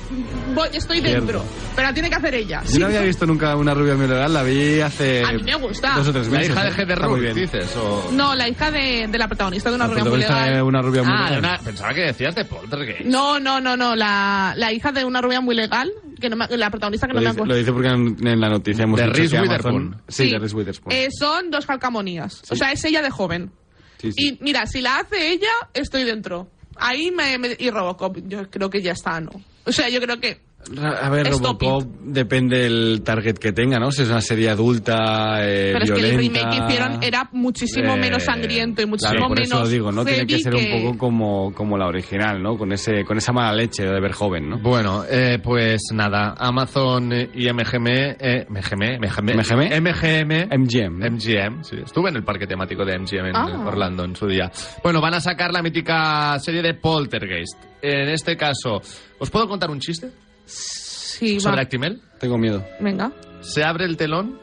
[0.53, 1.17] voy, estoy Cierto.
[1.25, 2.61] dentro, pero la tiene que hacer ella.
[2.63, 5.41] Yo Sí, no había visto nunca una rubia muy legal, la vi hace A mí
[5.43, 5.93] me gusta.
[5.95, 6.51] dos o tres La meses.
[6.51, 6.73] hija de ¿eh?
[6.77, 7.35] Heather muy Ruth, bien.
[7.35, 7.75] dices.
[7.75, 7.88] O...
[8.11, 10.63] No, la hija de, de la protagonista de una La rubia muy de legal.
[10.63, 11.39] una rubia muy Ah, legal.
[11.39, 13.05] una- pensaba que decías de Poltergeist.
[13.05, 16.47] No, no, no, no, la, la hija de una rubia muy legal, que no me-
[16.57, 17.53] la protagonista que Lo no me dice, acuerdo.
[17.53, 20.01] lo dice porque en, en la noticia hemos De dicho Reese que Witherspoon.
[20.07, 20.95] Sí, de Reese Witherspoon.
[20.95, 22.41] Eh, son dos calcamonías.
[22.49, 23.51] O sea, es ella de joven.
[23.97, 24.27] Sí, sí.
[24.39, 26.47] Y mira, si la hace ella, estoy dentro.
[26.77, 29.31] Ahí me, me- y Robocop, yo creo que ya está, ¿no?
[29.65, 30.39] O sea, yo creo que
[30.77, 33.91] A ver, Stop Robocop depende del target que tenga, ¿no?
[33.91, 36.39] Si es una serie adulta, eh, pero es que el violenta...
[36.39, 39.67] remake que hicieron era muchísimo eh, menos sangriento y muchísimo claro, por menos eso lo
[39.67, 40.05] digo, ¿no?
[40.05, 42.57] Tiene que ser un poco como, como la original, ¿no?
[42.57, 44.59] Con ese con esa mala leche de ver joven, ¿no?
[44.59, 47.87] Bueno, eh, pues nada, Amazon y MGM,
[48.19, 49.81] eh, MGM, MGM, MGM?
[49.81, 51.11] MGM, MGM.
[51.11, 51.77] MGM, sí.
[51.83, 53.63] Estuve en el parque temático de MGM en Ah.
[53.65, 54.51] Orlando en su día.
[54.83, 57.57] Bueno, van a sacar la mítica serie de Poltergeist.
[57.81, 58.81] En este caso,
[59.19, 60.09] ¿os puedo contar un chiste
[60.49, 61.41] Sí, va.
[61.41, 62.01] sobre Actimel?
[62.19, 62.65] Tengo miedo.
[62.79, 63.11] Venga.
[63.41, 64.39] Se abre el telón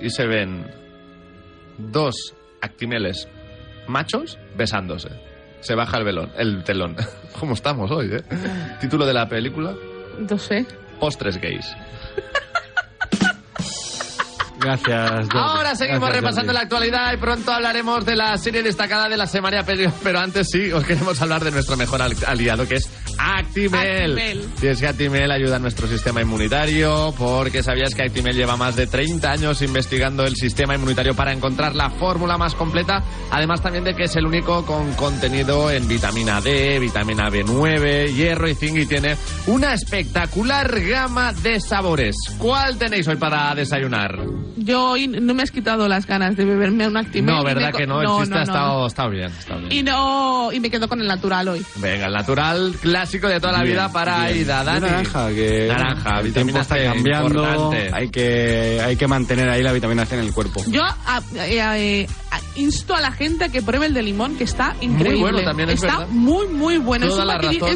[0.00, 0.66] y se ven
[1.78, 3.26] dos Actimeles
[3.88, 5.08] machos besándose.
[5.60, 6.96] Se baja el velón, el telón.
[7.40, 8.22] ¿Cómo estamos hoy, eh?
[8.80, 9.74] Título de la película:
[10.18, 10.66] No sé.
[10.98, 11.66] Postres gays.
[14.58, 15.38] Gracias, Jordi.
[15.38, 16.54] Ahora seguimos Gracias, repasando Jordi.
[16.54, 20.48] la actualidad y pronto hablaremos de la serie destacada de la semana, pero, pero antes
[20.50, 22.90] sí, os queremos hablar de nuestro mejor al- aliado que es
[23.40, 24.18] Actimel.
[24.18, 24.48] Actimel.
[24.62, 28.76] Y es que Actimel ayuda a nuestro sistema inmunitario porque sabías que Actimel lleva más
[28.76, 33.84] de 30 años investigando el sistema inmunitario para encontrar la fórmula más completa, además también
[33.84, 38.76] de que es el único con contenido en vitamina D, vitamina B9, hierro y zinc
[38.76, 42.16] y tiene una espectacular gama de sabores.
[42.38, 44.18] ¿Cuál tenéis hoy para desayunar?
[44.56, 47.34] Yo hoy no me has quitado las ganas de beberme un Actimel.
[47.34, 49.72] No, verdad que no, el chiste ha estado, estado bien, está bien.
[49.72, 51.64] Y no, y me quedo con el natural hoy.
[51.76, 54.38] Venga, el natural clásico de toda la Bien, vida para bien.
[54.38, 54.80] Aida, Dani.
[54.80, 57.90] naranja, que Naranja, el vitamina tiempo está C, cambiando, importante.
[57.92, 60.62] hay que, hay que mantener ahí la vitamina C en el cuerpo.
[60.68, 61.58] Yo a- eh,
[62.02, 65.20] eh, a- insto a la gente a que pruebe el de limón, que está increíble.
[65.20, 66.12] bueno, también es Está verdad.
[66.12, 67.06] muy, muy bueno.
[67.08, 67.68] Toda es, un la materi- razón.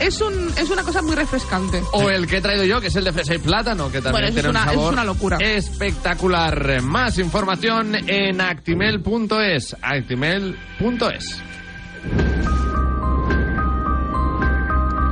[0.00, 1.82] es, es un, es una cosa muy refrescante.
[1.92, 4.12] O el que he traído yo, que es el de fresa y plátano, que también
[4.12, 5.36] Bueno, tiene es una- un eso es una locura.
[5.40, 6.82] espectacular.
[6.82, 9.76] Más información en actimel.es.
[9.82, 11.42] Actimel.es.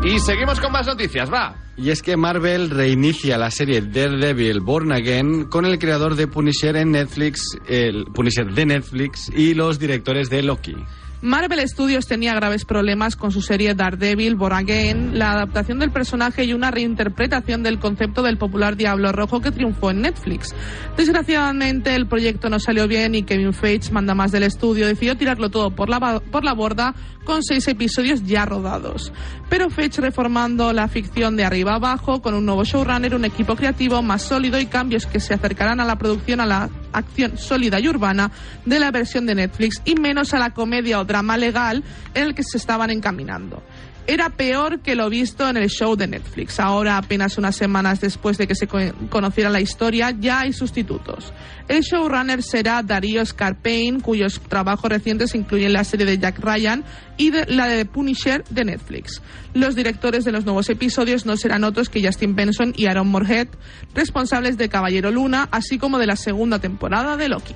[0.04, 1.56] Y seguimos con más noticias, va.
[1.76, 6.76] Y es que Marvel reinicia la serie Daredevil Born Again con el creador de Punisher
[6.76, 10.76] en Netflix, el Punisher de Netflix y los directores de Loki.
[11.20, 16.44] Marvel Studios tenía graves problemas con su serie Daredevil, Born Again, la adaptación del personaje
[16.44, 20.54] y una reinterpretación del concepto del popular Diablo Rojo que triunfó en Netflix.
[20.96, 25.50] Desgraciadamente el proyecto no salió bien y Kevin Feige, manda más del estudio, decidió tirarlo
[25.50, 29.12] todo por la, por la borda con seis episodios ya rodados.
[29.48, 34.02] Pero Feige reformando la ficción de arriba abajo con un nuevo showrunner, un equipo creativo
[34.02, 37.88] más sólido y cambios que se acercarán a la producción a la acción sólida y
[37.88, 38.30] urbana
[38.66, 41.82] de la versión de Netflix y menos a la comedia o drama legal
[42.14, 43.62] en el que se estaban encaminando.
[44.10, 46.58] Era peor que lo visto en el show de Netflix.
[46.60, 48.78] Ahora, apenas unas semanas después de que se co-
[49.10, 51.34] conociera la historia, ya hay sustitutos.
[51.68, 56.84] El showrunner será Darío Scarpain, cuyos trabajos recientes incluyen la serie de Jack Ryan
[57.18, 59.20] y la de Punisher de Netflix.
[59.52, 63.48] Los directores de los nuevos episodios no serán otros que Justin Benson y Aaron Moorhead,
[63.94, 67.54] responsables de Caballero Luna, así como de la segunda temporada de Loki.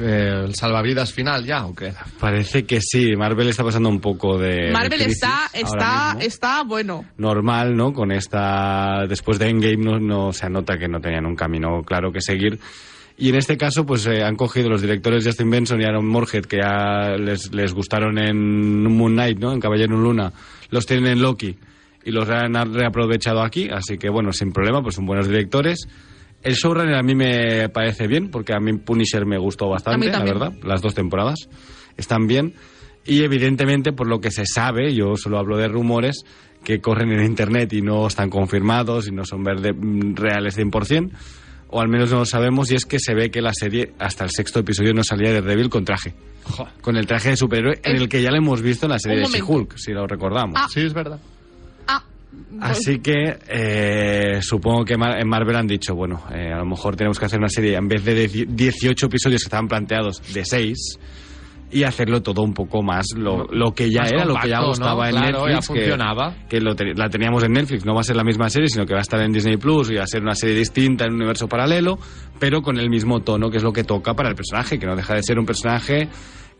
[0.00, 1.92] Eh, ¿El salvavidas final ya o qué?
[2.18, 4.70] Parece que sí, Marvel está pasando un poco de...
[4.72, 7.04] Marvel de está, está, está bueno.
[7.18, 7.92] normal, ¿no?
[7.92, 9.06] Con esta...
[9.06, 12.58] Después de Endgame no, no se nota que no tenían un camino claro que seguir.
[13.18, 16.46] Y en este caso, pues eh, han cogido los directores Justin Benson y Aaron Moorhead,
[16.46, 19.52] que ya les, les gustaron en Moon Knight, ¿no?
[19.52, 20.32] En Caballero en Luna.
[20.70, 21.54] Los tienen en Loki
[22.02, 23.68] y los han reaprovechado aquí.
[23.68, 25.86] Así que, bueno, sin problema, pues son buenos directores.
[26.42, 30.24] El showrunner a mí me parece bien, porque a mí Punisher me gustó bastante, la
[30.32, 30.52] verdad.
[30.62, 31.48] Las dos temporadas
[31.96, 32.54] están bien.
[33.04, 36.24] Y evidentemente, por lo que se sabe, yo solo hablo de rumores
[36.64, 41.10] que corren en internet y no están confirmados y no son verde- mm, reales 100%,
[41.68, 44.24] o al menos no lo sabemos, y es que se ve que la serie hasta
[44.24, 46.14] el sexto episodio no salía de Devil con traje.
[46.80, 49.18] Con el traje de superhéroe en el que ya lo hemos visto en la serie
[49.18, 49.24] de.
[49.38, 50.56] She-Hulk, si lo recordamos.
[50.58, 50.66] Ah.
[50.70, 51.20] Sí, es verdad.
[52.60, 57.18] Así que eh, supongo que en Marvel han dicho, bueno, eh, a lo mejor tenemos
[57.18, 60.98] que hacer una serie, en vez de die- 18 episodios que estaban planteados, de 6,
[61.72, 64.60] y hacerlo todo un poco más lo, lo que ya Más era, lo que ya
[64.60, 65.16] gustaba ¿no?
[65.18, 65.52] en Netflix.
[65.54, 66.34] ya funcionaba.
[66.48, 68.84] Que, lo te- la teníamos en Netflix, no va a ser la misma serie, sino
[68.84, 71.12] que va a estar en Disney Plus y va a ser una serie distinta en
[71.12, 71.98] un universo paralelo,
[72.40, 74.96] pero con el mismo tono que es lo que toca para el personaje, que no
[74.96, 76.08] deja de ser un personaje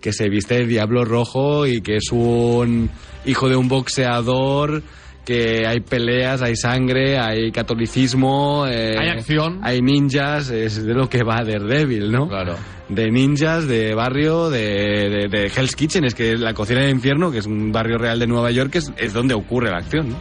[0.01, 2.89] que se viste de diablo rojo y que es un
[3.27, 4.83] hijo de un boxeador
[5.25, 9.61] que hay peleas, hay sangre, hay catolicismo, eh, Hay acción.
[9.63, 12.27] hay ninjas, es de lo que va Daredevil, ¿no?
[12.29, 12.57] Claro.
[12.89, 14.59] De ninjas, de barrio, de,
[15.09, 18.19] de, de Hell's Kitchen, es que la cocina del infierno, que es un barrio real
[18.19, 20.17] de Nueva York, es, es donde ocurre la acción, ¿no?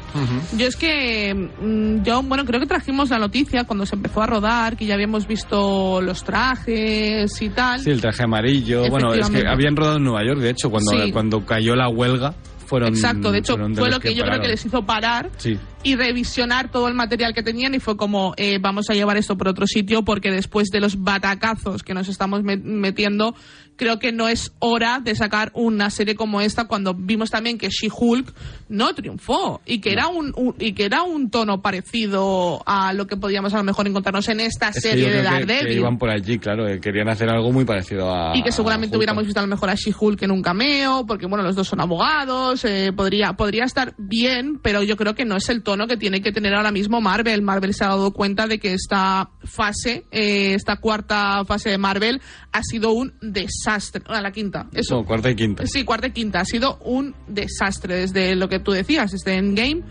[0.55, 4.27] Yo es que, mm, yo, bueno, creo que trajimos la noticia cuando se empezó a
[4.27, 7.79] rodar, que ya habíamos visto los trajes y tal.
[7.79, 8.87] Sí, el traje amarillo.
[8.89, 11.11] Bueno, es que habían rodado en Nueva York, de hecho, cuando, Sí.
[11.11, 12.35] cuando cayó la huelga,
[12.69, 12.89] fueron.
[12.89, 15.57] Exacto, de hecho, de fue lo que, yo creo que les hizo parar Sí.
[15.83, 19.37] y revisionar todo el material que tenían y fue como, eh, vamos a llevar esto
[19.37, 23.35] por otro sitio porque después de los batacazos que nos estamos met- metiendo,
[23.79, 27.69] creo que no es hora de sacar una serie como esta cuando vimos también que
[27.69, 28.31] She-Hulk
[28.69, 33.07] no triunfó y que, era un, un- y que era un tono parecido a lo
[33.07, 35.67] que podíamos a lo mejor encontrarnos en esta Es serie de creo que- Daredevil.
[35.67, 38.35] Que, iban por allí, claro, querían hacer algo muy parecido a.
[38.37, 41.43] Y que seguramente hubiéramos visto a lo mejor a She-Hulk en un cameo, porque bueno,
[41.43, 45.47] los dos son abogados, eh, podría, podría estar bien, pero yo creo que no es
[45.49, 47.41] el tono que tiene que tener ahora mismo Marvel.
[47.41, 52.21] Marvel se ha dado cuenta de que esta fase, eh, esta cuarta fase de Marvel,
[52.51, 53.68] ha sido un desastre.
[54.07, 54.95] Ah, la quinta, eso.
[54.97, 55.65] No, cuarta y quinta.
[55.65, 56.41] Sí, cuarta y quinta.
[56.41, 59.83] Ha sido un desastre desde lo que tú decías, desde Endgame.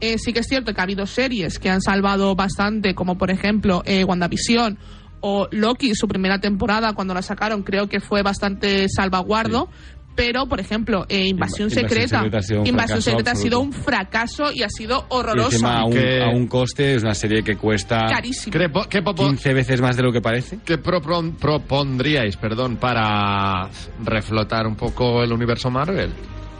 [0.00, 3.30] Eh, sí que es cierto que ha habido series que han salvado bastante, como por
[3.30, 4.78] ejemplo eh, WandaVision
[5.20, 9.68] o Loki, su primera temporada, cuando la sacaron, creo que fue bastante salvaguardo.
[10.18, 13.34] Pero, por ejemplo, eh, Invasión, Invasión Secreta, Secreta ha sido un Invasión fracaso Secreta ha
[13.36, 17.02] sido un fracaso y ha sido Y encima a un, Que- a un coste, es
[17.04, 18.58] una serie que cuesta Carísimo.
[18.58, 20.58] ¿Qué, po- qué popo- 15 veces más de lo que parece.
[20.64, 23.68] qué propon- propondríais, perdón, para
[24.04, 26.10] reflotar un poco el universo Marvel?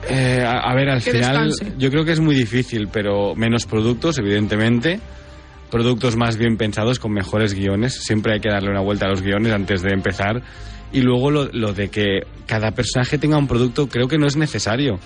[0.08, 1.74] Eh, a, a ver, al Que final descanse.
[1.78, 5.00] yo creo que es muy difícil, pero menos productos, evidentemente.
[5.68, 7.94] Productos más bien pensados, con mejores guiones.
[8.04, 10.40] Siempre hay que darle una vuelta a los guiones antes de empezar.
[10.92, 14.36] Y luego lo, lo de que cada personaje tenga un producto, creo que no es
[14.36, 14.98] necesario.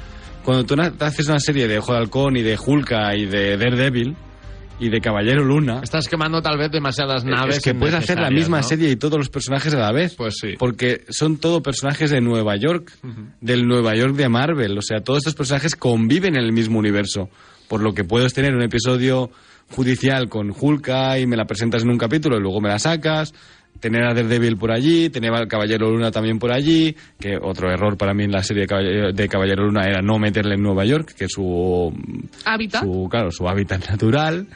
[0.45, 4.17] Cuando tú haces una serie de Ojo de Halcón y de Hulka y de Daredevil
[4.81, 7.59] y de Caballero Luna, Estás quemando tal vez demasiadas naves.
[7.59, 8.63] es que puedes hacer la misma ¿no?
[8.65, 10.15] serie y todos los personajes a la vez.
[10.17, 10.55] Pues sí.
[10.59, 12.93] Porque son todo personajes de Nueva York,
[13.41, 14.77] del Nueva York de Marvel.
[14.77, 17.29] O sea, todos estos personajes conviven en el mismo universo.
[17.69, 19.31] Por lo que puedes tener un episodio
[19.71, 23.33] judicial con Hulka y me la presentas en un capítulo y luego me la sacas.
[23.83, 27.97] Tener a Daredevil por allí, tener al Caballero Luna también por allí, que otro error
[27.97, 30.85] para mí en la serie de Caballero, de Caballero Luna era no meterle en Nueva
[30.85, 31.93] York, que es su,
[32.45, 32.85] Hábitat.
[32.85, 34.47] su claro su hábitat natural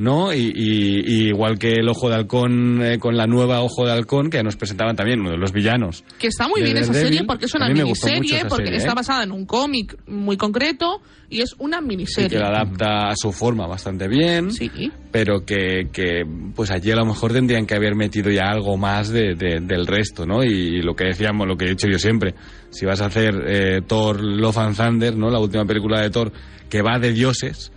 [0.00, 3.84] no y, y- y igual que el ojo de halcón eh, con la nueva ojo
[3.86, 6.92] de halcón que nos presentaban también uno de los villanos Que está muy bien esa
[6.94, 8.96] serie porque es una miniserie, porque serie, está ¿eh?
[8.96, 12.30] basada en un cómic muy concreto y es una y miniserie.
[12.30, 14.70] que la adapta a su forma bastante bien Sí.
[15.12, 16.24] pero que, que,
[16.56, 19.86] pues allí a lo mejor tendrían que haber metido ya algo más de, de- del
[19.86, 20.42] resto, ¿no?
[20.42, 22.34] Y, lo que decíamos, lo que he dicho yo siempre,
[22.70, 25.30] si vas a hacer eh, Thor Love and Thunder, ¿no?
[25.30, 26.32] La última película de Thor
[26.68, 27.70] que va de dioses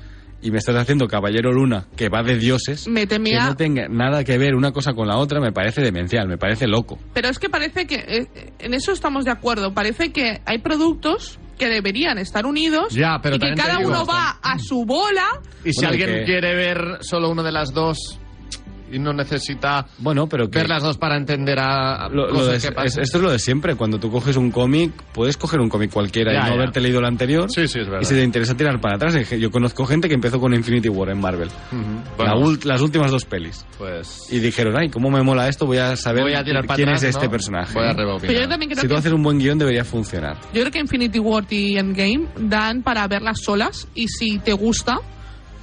[0.43, 3.87] y me estás haciendo Caballero Luna que va de dioses, Méteme que a- no tenga
[3.87, 6.99] nada que ver una cosa con la otra, me parece demencial, me parece loco.
[7.13, 8.27] Pero es que parece que, eh,
[8.59, 13.35] en eso estamos de acuerdo, parece que hay productos que deberían estar unidos Ya, pero
[13.35, 15.25] y que cada uno va a su bola.
[15.63, 18.19] Y si Bueno, alguien que- quiere ver solo uno de las dos
[18.93, 20.59] y no necesita Bueno, pero que...
[20.59, 22.87] ver las dos para entender a, Lo- lo cosas de- que pasan.
[22.87, 23.75] es- esto es lo de siempre.
[23.75, 26.53] Cuando tú coges un cómic, puedes coger un cómic cualquiera Ya, y no ya.
[26.55, 27.49] haberte leído el anterior.
[27.51, 28.01] Sí, sí, es verdad.
[28.01, 31.09] Y si te interesa tirar para atrás, yo conozco gente que empezó con Infinity War
[31.09, 31.49] en Marvel.
[32.17, 33.65] Bueno, ult- las últimas dos pelis.
[33.77, 36.75] pues Y dijeron, ay, cómo me mola esto, voy a saber voy a tirar para
[36.75, 37.31] quién atrás, es este ¿no?
[37.31, 37.73] personaje.
[37.73, 37.93] Voy a.
[38.19, 40.37] Pero yo también creo Si tú que, haces un buen guion, debería funcionar.
[40.53, 44.99] yo creo que Infinity War y Endgame dan para verlas solas y si te gusta,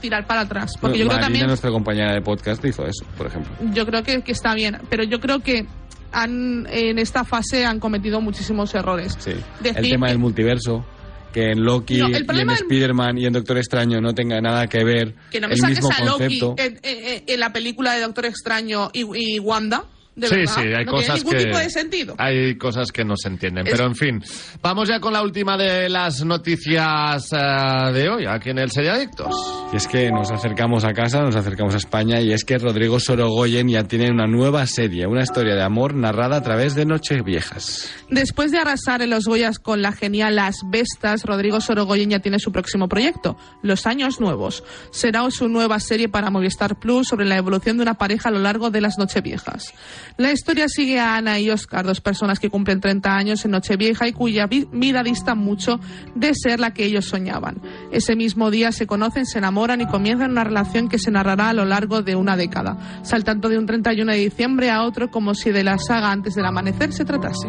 [0.01, 0.73] tirar para atrás.
[0.81, 3.53] Porque yo creo Marina, también nuestra compañera de podcast, hizo eso, por ejemplo.
[3.73, 5.67] yo creo que, que está bien, pero yo creo que
[6.13, 9.17] han, en esta fase han cometido muchísimos errores.
[9.21, 9.33] Sí.
[9.61, 10.85] Decir el tema del multiverso,
[11.33, 14.67] que en Loki No, el y en Spider-Man y en Doctor Extraño no tenga nada
[14.67, 17.93] que ver Que no me el saques mismo a Loki en, en- en la película
[17.93, 19.05] de Doctor Extraño y,
[19.37, 19.85] y Wanda.
[20.21, 22.15] De sí, verdad, sí, hay no cosas tiene ningún que tipo de sentido.
[22.19, 24.23] hay cosas que no se entienden, Es- pero en fin,
[24.63, 29.35] vamos ya con la última de las noticias eh, de hoy aquí en el Seriadictos.
[29.73, 33.01] Y es que nos acercamos a casa, nos acercamos a España, y es que Rodrigo
[33.01, 37.23] Sorogoyen ya tiene una nueva serie, una historia de amor narrada a través de Noches
[37.25, 37.91] Viejas.
[38.11, 42.39] Después de arrasar en los Goyas con la genial Las Bestas, Rodrigo Sorogoyen ya tiene
[42.39, 44.65] su próximo proyecto, Los Años Nuevos.
[44.91, 48.39] Será su nueva serie para Movistar Plus sobre la evolución de una pareja a lo
[48.41, 49.73] largo de las Nocheviejas.
[50.17, 54.07] La historia sigue a Ana y Oscar, dos personas que cumplen 30 años en Nochevieja
[54.09, 55.81] y cuya vi- vida dista mucho
[56.15, 57.61] de ser la que ellos soñaban.
[57.93, 61.53] Ese mismo día se conocen, se enamoran y comienzan una relación que se narrará a
[61.55, 65.51] lo largo de una década, saltando de un 31 de diciembre a otro como si
[65.51, 67.49] de la saga antes del amanecer se tratase.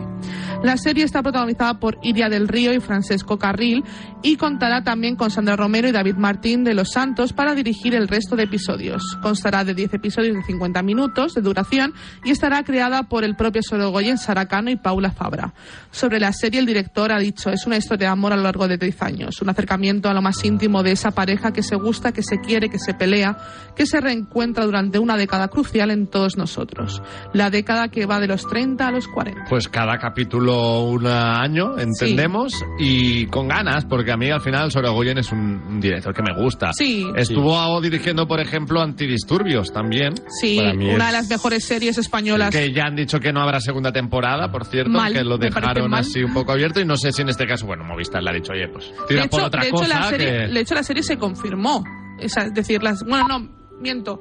[0.63, 3.83] La serie está protagonizada por Iria del Río y Francesco Carril
[4.21, 8.07] y contará también con Sandra Romero y David Martín de Los Santos para dirigir el
[8.07, 9.17] resto de episodios.
[9.23, 11.93] Constará de 10 episodios de 50 minutos de duración
[12.23, 15.53] y estará creada por el propio Sorogoyen, Sara Cano y Paula Fabra.
[15.91, 18.67] Sobre la serie, el director ha dicho, es una historia de amor a lo largo
[18.67, 22.11] de 10 años, un acercamiento a lo más íntimo de esa pareja que se gusta,
[22.11, 23.37] que se quiere, que se pelea,
[23.75, 27.01] que se reencuentra durante una década crucial en todos nosotros.
[27.33, 29.45] La década que va de los 30 a los 40.
[29.49, 35.17] Pues cada capítulo un año, entendemos, y con ganas, porque a mí al final Sorogoyen
[35.17, 36.71] es un, un director que me gusta.
[36.73, 37.07] Sí.
[37.15, 40.13] Estuvo dirigiendo, por ejemplo, Antidisturbios también.
[40.39, 42.40] Sí, una de las mejores series españolas.
[42.49, 45.93] Que ya han dicho que no habrá segunda temporada, por cierto, Mal, que lo dejaron
[45.93, 48.33] así un poco abierto y no sé si en este caso, bueno, Movistar le ha
[48.33, 50.47] dicho, oye, pues De tira por hecho, otra de hecho, cosa la serie, que...
[50.47, 51.83] de hecho, la serie se confirmó.
[52.19, 53.49] Es decir, las, bueno, no,
[53.79, 54.17] miento.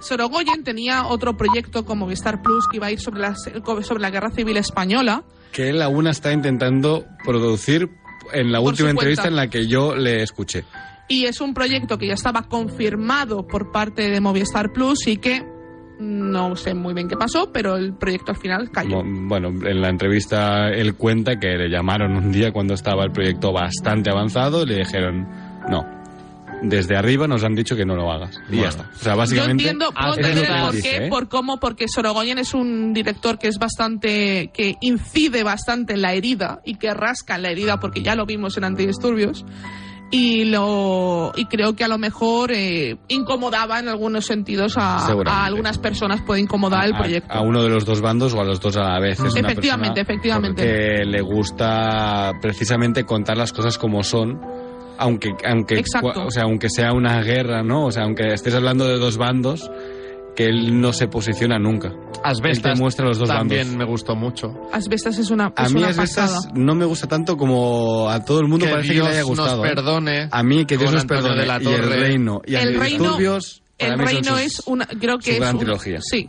[0.00, 4.10] Sorogoyen tenía otro proyecto como Movistar Plus que iba a ir sobre la, sobre la
[4.10, 5.24] guerra civil española.
[5.52, 7.88] Que él aún está intentando producir
[8.32, 9.42] en la Por última entrevista cuenta.
[9.42, 10.64] en la que yo le escuché.
[11.08, 15.44] Y es un proyecto que ya estaba confirmado por parte de Movistar Plus y que
[15.98, 19.02] no sé muy bien qué pasó, pero el proyecto al final cayó.
[19.04, 23.52] Bueno, en la entrevista él cuenta que le llamaron un día cuando estaba el proyecto
[23.52, 25.28] bastante avanzado y le dijeron,
[25.68, 25.84] no,
[26.62, 28.40] desde arriba nos han dicho que no lo hagas.
[28.50, 28.90] Y ya está.
[28.94, 29.64] O sea, Yo básicamente...
[29.64, 31.08] entiendo, puedo entender que él por qué, ¿eh?
[31.08, 36.14] por cómo, porque Sorogoyen es un director que es bastante, que incide bastante en la
[36.14, 39.44] herida y que rasca en la herida, porque ya lo vimos en Antidisturbios.
[40.10, 45.44] Y lo y creo que a lo mejor eh, incomodaba en algunos sentidos a, a
[45.44, 47.32] algunas personas, puede incomodar el proyecto.
[47.32, 49.20] A, uno de los dos bandos o a los dos a la vez.
[49.20, 50.62] Es una Efectivamente, persona efectivamente.
[50.62, 54.40] Que le gusta precisamente contar las cosas como son.
[55.00, 57.86] Aunque, aunque, o sea, aunque sea una guerra, ¿no?
[57.86, 59.70] O sea, aunque estés hablando de dos bandos,
[60.38, 61.92] que él no se posiciona nunca.
[62.22, 63.76] Asbestas Él te muestra los dos también bandos.
[63.76, 64.54] me gustó mucho.
[64.72, 66.52] Asbestas es una, A es mí una Asbestas pasada.
[66.54, 69.28] no me gusta tanto como a todo el mundo Que parece Dios que le haya
[69.28, 69.64] nos gustado.
[69.64, 69.68] ¿eh?
[69.68, 72.78] perdone A mí que Dios nos Antonio perdone de la y el reino y El
[72.78, 75.98] reino, Antidisturbios, para el reino sus- es una, creo que es gran un- trilogía.
[76.00, 76.26] Sí,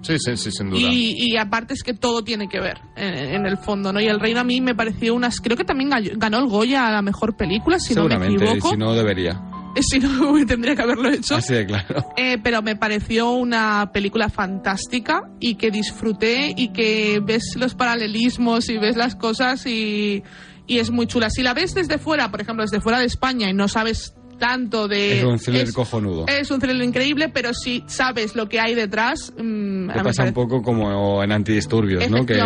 [0.00, 0.78] Sí, sí, sí, sin duda.
[0.80, 4.00] Y, y aparte es que todo tiene que ver en, en el fondo, ¿no?
[4.00, 5.40] Y El Reino a mí me pareció unas...
[5.40, 8.70] Creo que también ganó, el Goya a la mejor película, si no me equivoco.
[8.70, 9.32] si no debería.
[9.80, 11.36] Si no, tendría que haberlo hecho.
[11.36, 12.04] Así de claro.
[12.16, 18.68] Eh, pero me pareció una película fantástica y que disfruté y que ves los paralelismos
[18.70, 20.22] y ves las cosas y,
[20.66, 21.30] y es muy chula.
[21.30, 24.86] Si la ves desde fuera, por ejemplo, desde fuera de España y no sabes tanto
[24.88, 25.18] de...
[25.18, 26.26] Es un thriller es- cojonudo.
[26.28, 29.32] es un thriller increíble, pero si sabes lo que hay detrás...
[29.36, 32.24] mm, Te me pasa un poco como en Antidisturbios, ¿no?
[32.24, 32.40] Que,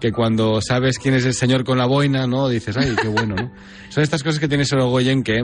[0.00, 2.48] que cuando sabes quién es el señor con la boina, ¿no?
[2.48, 3.50] Dices, ay, qué bueno, ¿no?
[3.90, 5.40] Son estas cosas que tiene Sorogoyen que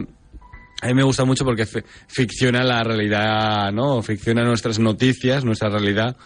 [0.82, 4.02] a mí me gusta mucho porque fi- ficciona la realidad, ¿no?
[4.02, 6.16] Ficciona nuestras noticias, nuestra realidad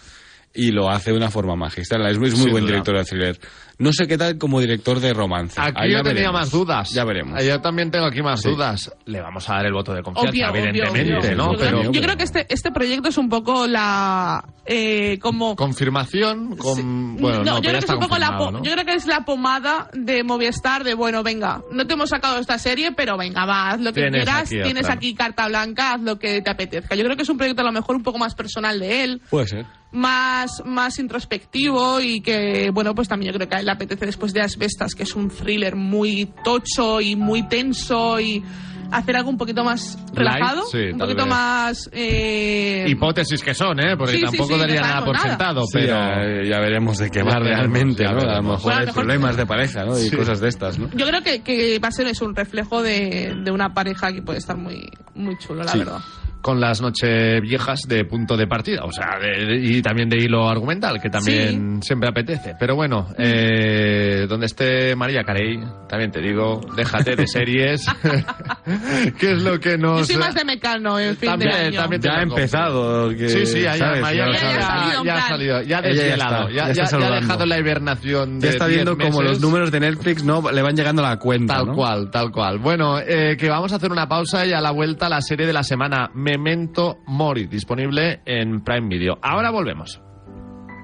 [0.52, 2.02] y lo hace de una forma magistral.
[2.06, 2.72] Es, es muy Sin buen duda.
[2.72, 3.40] director de thriller.
[3.80, 5.60] No sé qué tal como director de romance.
[5.60, 6.40] Aquí Ahí yo tenía veremos.
[6.40, 6.90] más dudas.
[6.92, 7.42] Ya veremos.
[7.44, 8.50] Yo también tengo aquí más Sí.
[8.50, 8.92] dudas.
[9.06, 11.36] Le vamos a dar el voto de confianza, Obvio, evidentemente, obvio.
[11.36, 11.52] ¿no?
[11.52, 14.44] Yo, creo, Pero yo creo que este, este proyecto es un poco la...
[14.66, 15.56] eh, como...
[15.56, 18.58] confirmación, con, bueno, no, no, yo creo que es está un poco la, confirmado, po-
[18.58, 18.62] ¿no?
[18.64, 22.38] yo creo que es la pomada de Movistar de bueno, venga, no te hemos sacado
[22.38, 25.94] esta serie, pero venga, va, haz lo que Tienes quieras, aquí tienes aquí carta blanca,
[25.94, 26.94] haz lo que te apetezca.
[26.94, 29.22] Yo creo que es un proyecto a lo mejor un poco más personal de él,
[29.30, 29.66] Puede ser.
[29.92, 34.06] más, más introspectivo y que, bueno, pues también yo creo que a él le apetece
[34.06, 38.42] después de Asbestas, que es un thriller muy tocho y muy tenso y
[38.90, 41.26] hacer algo un poquito más relajado, sí, un poquito vez.
[41.28, 41.90] más...
[41.92, 43.96] eh, Hipótesis que son, ¿eh?
[43.96, 45.28] Porque Sí, tampoco sí, daría nada por nada.
[45.28, 45.86] sentado, Sí, pero...
[45.94, 48.18] ya, ya veremos de qué va realmente, ¿no?
[48.20, 49.96] A lo mejor Bueno, hay mejor- problemas de pareja, ¿no?
[49.96, 50.16] Y Sí.
[50.16, 50.90] cosas de estas, ¿no?
[50.96, 54.22] Yo creo que, que va a ser es un reflejo de, de una pareja que
[54.22, 55.78] puede estar muy, muy chulo, la Sí.
[55.78, 55.98] verdad.
[56.40, 60.16] Con las noches viejas de punto de partida, o sea, de- de- y también de
[60.16, 62.54] hilo argumental, que también siempre apetece.
[62.58, 67.86] Pero bueno, eh, donde esté María Carey, también te digo, déjate de series,
[69.18, 70.06] que es lo que Yo nos...
[70.06, 71.80] soy más de Mecano en fin También, de año.
[71.80, 73.10] también te Ya ha empezado.
[73.10, 73.76] que, Sí, sí, ya.
[74.00, 74.94] María ya, sabes.
[74.94, 77.46] ya, ya ha salido, ya ha desvelado, está, ya, ya está ya- ya ha dejado
[77.46, 80.74] la hibernación de Ya está 10 viendo como los números de Netflix no le van
[80.76, 81.54] llegando a la cuenta.
[81.56, 81.74] Tal ¿no?
[81.74, 82.58] cual, tal cual.
[82.58, 85.52] Bueno, eh, que vamos a hacer una pausa y a la vuelta la serie de
[85.52, 89.18] la semana Memento Mori, disponible en Prime Video.
[89.20, 90.00] Ahora volvemos.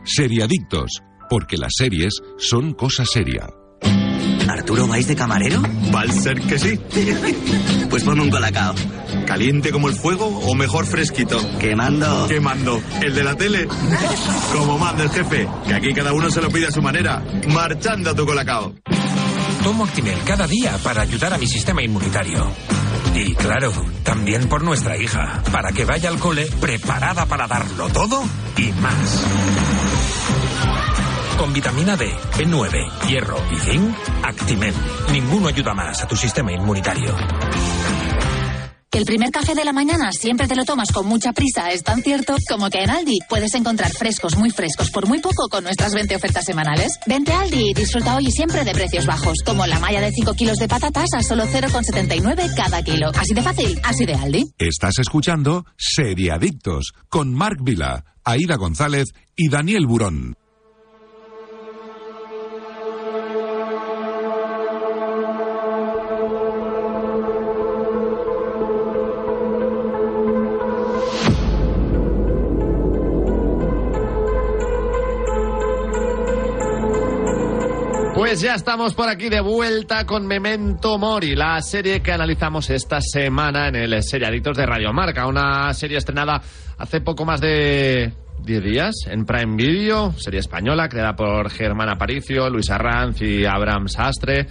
[0.03, 3.47] Seriadictos, porque las series son cosa seria.
[4.49, 5.63] ¿Arturo vais de camarero?
[5.95, 6.81] Va a ser que sí.
[7.91, 8.75] pues ponme un colacao.
[9.25, 11.39] ¿Caliente como el fuego o mejor fresquito?
[11.61, 12.27] Quemando.
[12.27, 12.83] Quemando.
[13.01, 13.69] ¿El de la tele?
[14.53, 17.23] como manda el jefe, que aquí cada uno se lo pide a su manera.
[17.49, 18.75] Marchando a tu colacao.
[19.63, 22.53] Tomo Actimel cada día para ayudar a mi sistema inmunitario.
[23.17, 28.23] Y claro, también por nuestra hija, para que vaya al cole preparada para darlo todo
[28.59, 29.25] y más.
[31.39, 34.75] Con vitamina D, B9, hierro y zinc, Actimel.
[35.13, 37.15] Ninguno ayuda más a tu sistema inmunitario.
[38.91, 41.83] Que el primer café de la mañana siempre te lo tomas con mucha prisa es
[41.83, 45.65] tan cierto como que en Aldi puedes encontrar frescos muy frescos por muy poco con
[45.65, 46.93] nuestras 20 ofertas semanales.
[47.07, 50.13] Vente a Aldi y disfruta hoy y siempre de precios bajos, como la malla de
[50.13, 53.11] 5 kilos de patatas a solo 0,79 cada kilo.
[53.15, 54.45] Así de fácil, así de Aldi.
[54.59, 60.37] Estás escuchando Seriadictos con Marc Vila, Aida González y Daniel Burón.
[78.27, 83.01] Pues ya estamos por aquí de vuelta con Memento Mori, la serie que analizamos esta
[83.01, 86.43] semana en el Seriaditos de Radio Marca, una serie estrenada
[86.77, 88.13] hace poco más de
[88.43, 93.87] 10 días en Prime Video, serie española creada por Germán Aparicio, Luis Arranz y Abraham
[93.87, 94.49] Sastre.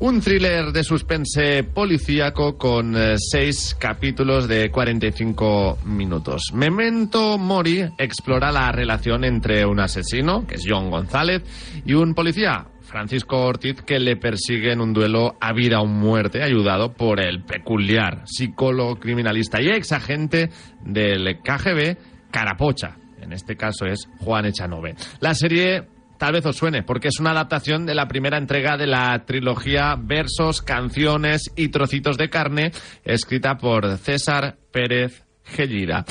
[0.00, 6.52] Un thriller de suspense policíaco con eh, seis capítulos de 45 minutos.
[6.54, 11.42] Memento Mori explora la relación entre un asesino, que es John González,
[11.84, 16.42] y un policía, Francisco Ortiz, que le persigue en un duelo a vida o muerte,
[16.42, 20.48] ayudado por el peculiar psicólogo criminalista y ex agente
[20.80, 21.98] del KGB,
[22.30, 22.96] Carapocha.
[23.20, 24.94] En este caso es Juan Echanove.
[25.20, 25.86] La serie
[26.18, 29.94] tal vez os suene, porque es una adaptación de la primera entrega de la trilogía
[30.00, 32.72] Versos, Canciones y Trocitos de Carne,
[33.04, 36.06] escrita por César Pérez Gellira.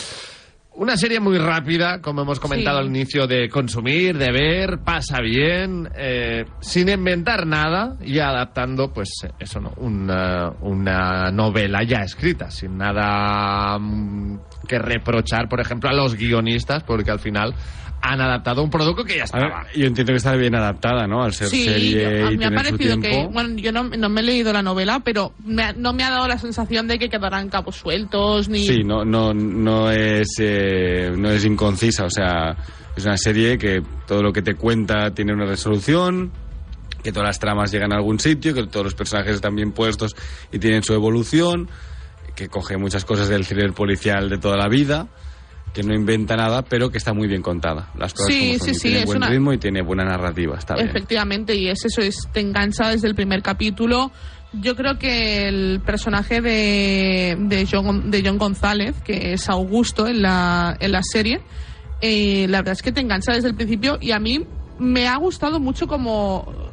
[0.80, 2.84] Una serie muy rápida, como hemos comentado Sí.
[2.84, 9.10] al inicio, de consumir, de ver, pasa bien, eh, sin inventar nada y adaptando, pues
[9.40, 15.94] eso no, una, una novela ya escrita, sin nada mm, que reprochar, por ejemplo, a
[15.94, 17.56] los guionistas, porque al final
[18.02, 19.66] han adaptado un producto que ya A ver, estaba.
[19.76, 21.24] yo entiendo que está bien adaptada, ¿no?
[21.24, 23.02] Al ser Sí, serie a y me ha su parecido tiempo.
[23.02, 26.04] que, bueno, yo no, no me he leído la novela, pero me ha- no me
[26.04, 28.66] ha dado la sensación de que quedarán cabos sueltos ni...
[28.66, 32.56] Sí, no, no, no es eh, no es inconcisa, o sea,
[32.96, 36.32] es una serie que todo lo que te cuenta tiene una resolución,
[37.04, 40.16] que todas las tramas llegan a algún sitio, que todos los personajes están bien puestos
[40.52, 41.68] y tienen su evolución,
[42.36, 45.08] que coge muchas cosas del thriller policial de toda la vida,
[45.78, 47.90] que no inventa nada, pero que está muy bien contada.
[47.98, 50.58] Las cosas Sí, como son, sí, sí, tiene buen una- ritmo y tiene buena narrativa,
[50.58, 50.88] está bien.
[50.90, 54.12] Efectivamente, y es eso, es, te engancha desde el primer capítulo.
[54.54, 60.22] Yo creo que el personaje de, de, John, de John González, que es Augusto en
[60.24, 61.42] la, en la serie,
[62.02, 64.46] eh, la verdad es que te engancha desde el principio y a mí
[64.80, 66.72] me ha gustado mucho como...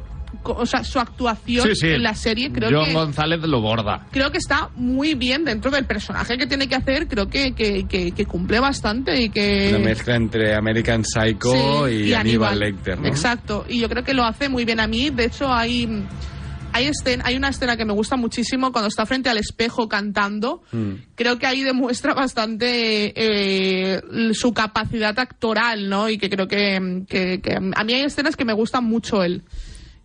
[0.53, 1.87] O sea, su actuación Sí, sí.
[1.87, 4.07] en la serie creo John que González lo borda.
[4.11, 7.07] creo que está muy bien dentro del personaje que tiene que hacer.
[7.07, 9.69] Creo que, que, que, que cumple bastante y que.
[9.75, 13.07] Una mezcla entre American Psycho Sí, y, Aníbal Lecter, ¿no?
[13.07, 13.65] Exacto.
[13.69, 15.09] Y yo creo que lo hace muy bien a mí.
[15.09, 16.03] De hecho, hay.
[16.73, 20.61] Hay, escen- hay una escena que me gusta muchísimo cuando está frente al espejo cantando.
[20.73, 20.91] Mm.
[21.15, 24.01] Creo que ahí demuestra bastante eh,
[24.33, 26.09] su capacidad actoral, ¿no?
[26.09, 29.43] Y que creo que, que- que a mí hay escenas que me gustan mucho él.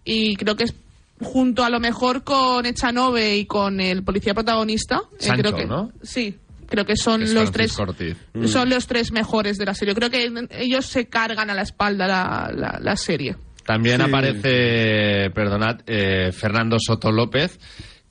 [0.04, 0.74] Y creo que es
[1.20, 5.02] junto a lo mejor con Echanove y con el policía protagonista.
[5.12, 5.92] eh, Sancho, creo que, ¿no?
[6.02, 6.36] Sí,
[6.66, 8.16] creo que son Es los tres Ortiz.
[8.46, 9.94] son los tres mejores de la serie.
[9.94, 13.36] Creo que ellos se cargan a la espalda la, la, la serie.
[13.66, 14.02] También Sí.
[14.08, 17.58] aparece, perdonad, eh, Fernando Soto López,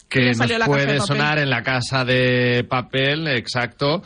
[0.08, 4.02] que nos puede sonar en la casa de papel, exacto,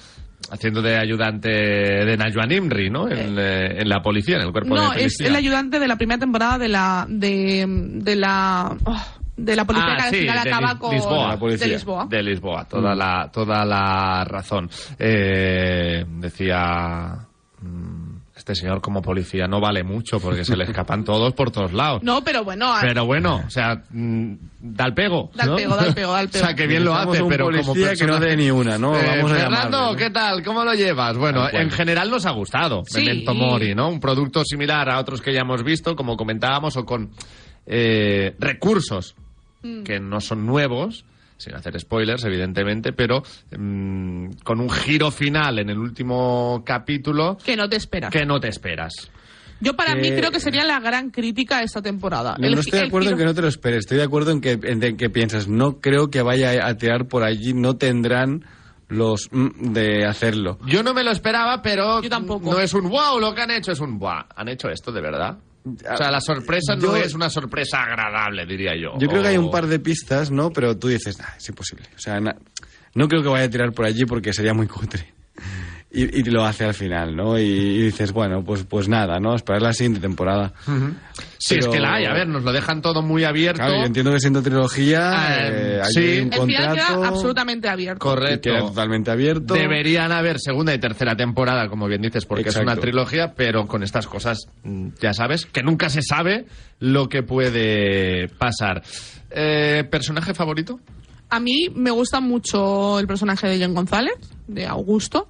[0.51, 3.07] haciendo de ayudante de Najwa Nimri, ¿no?
[3.09, 5.27] En, eh, en la policía, en el cuerpo No, de es policía.
[5.27, 9.01] el ayudante de la primera temporada de la de, de la oh,
[9.35, 11.27] de la policía Ah, que al sí, final de acaba Lis- con Lisboa.
[11.29, 11.67] La policía.
[11.67, 12.05] de Lisboa.
[12.07, 12.97] De Lisboa, toda, Mm.
[12.99, 14.69] la, toda la razón.
[14.99, 17.17] Eh, decía
[17.61, 18.02] mm,
[18.43, 22.03] este señor como policía no vale mucho porque se le escapan todos por todos lados.
[22.03, 25.31] No, pero bueno, Pero bueno, o sea, mm, da el pego.
[25.33, 25.55] Da el ¿no?
[25.55, 26.43] pego, da el pego, da el pego.
[26.43, 28.77] O sea, que bien lo hace, un pero como policía que no dé ni una,
[28.77, 28.93] ¿no?
[28.99, 29.95] Eh, Vamos a Fernando, llamarle, ¿no?
[29.95, 30.43] ¿qué tal?
[30.43, 31.17] ¿Cómo lo llevas?
[31.17, 32.99] Bueno, en general nos ha gustado Sí.
[32.99, 33.87] Memento Mori, ¿no?
[33.87, 37.11] Un producto similar a otros que ya hemos visto, como comentábamos, o con
[37.65, 39.15] eh, recursos
[39.65, 39.83] Mm.
[39.83, 41.05] que no son nuevos,
[41.43, 43.21] sin hacer spoilers, evidentemente, pero
[43.57, 48.11] mm, con un giro final en el último capítulo que no te esperas.
[48.11, 49.11] que no te esperas.
[49.59, 52.35] Yo para mí creo que sería la gran crítica de esta temporada.
[52.37, 54.31] No, El no estoy de acuerdo en que no te lo esperes, estoy de acuerdo
[54.31, 57.77] en que, en en que piensas, no creo que vaya a tirar por allí, no
[57.77, 58.43] tendrán
[58.89, 60.59] los mm, de hacerlo.
[60.67, 62.51] Yo no me lo esperaba, pero Yo tampoco.
[62.51, 64.25] no es un wow lo que han hecho, es un wow.
[64.35, 65.37] ¿Han hecho esto de verdad?
[65.65, 68.97] O sea, la sorpresa no es una sorpresa agradable, diría yo.
[68.99, 70.49] Yo creo que hay un par de pistas, ¿no?
[70.51, 71.85] Pero tú dices, nah, es imposible.
[71.95, 72.35] O sea, na-
[72.95, 75.13] no creo que vaya a tirar por allí porque sería muy cutre.
[75.95, 77.37] Y, y lo hace al final, ¿no?
[77.37, 79.35] Y, y dices, bueno, pues, pues nada, ¿no?
[79.35, 80.51] Esperar la siguiente temporada.
[81.37, 82.05] Sí, es que la hay.
[82.05, 83.59] A ver, nos lo dejan todo muy abierto.
[83.61, 86.19] Claro, yo entiendo que siendo trilogía, Ah, eh, hay sí.
[86.21, 87.99] un El final queda absolutamente abierto.
[87.99, 88.49] que Correcto.
[88.49, 89.53] queda totalmente abierto.
[89.53, 93.83] Deberían haber segunda y tercera temporada, como bien dices, porque es una trilogía, pero con
[93.83, 96.45] estas cosas, mm, ya sabes, que nunca se sabe
[96.79, 98.81] lo que puede pasar.
[99.29, 100.79] Eh, ¿Personaje favorito?
[101.29, 104.13] A mí me gusta mucho el personaje de John González,
[104.47, 105.27] de Augusto,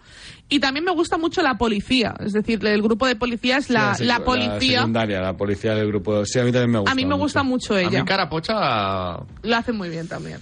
[0.50, 4.04] y también me gusta mucho la policía, es decir, el grupo de policías, la, Sí,
[4.06, 4.80] la La policía.
[4.80, 6.26] secundaria, la policía del grupo.
[6.26, 6.92] Sí, a mí también me gusta.
[6.92, 8.00] A mí me gusta mucho A ella.
[8.02, 9.18] mí Carapocha...
[9.42, 10.40] Lo hace muy bien también.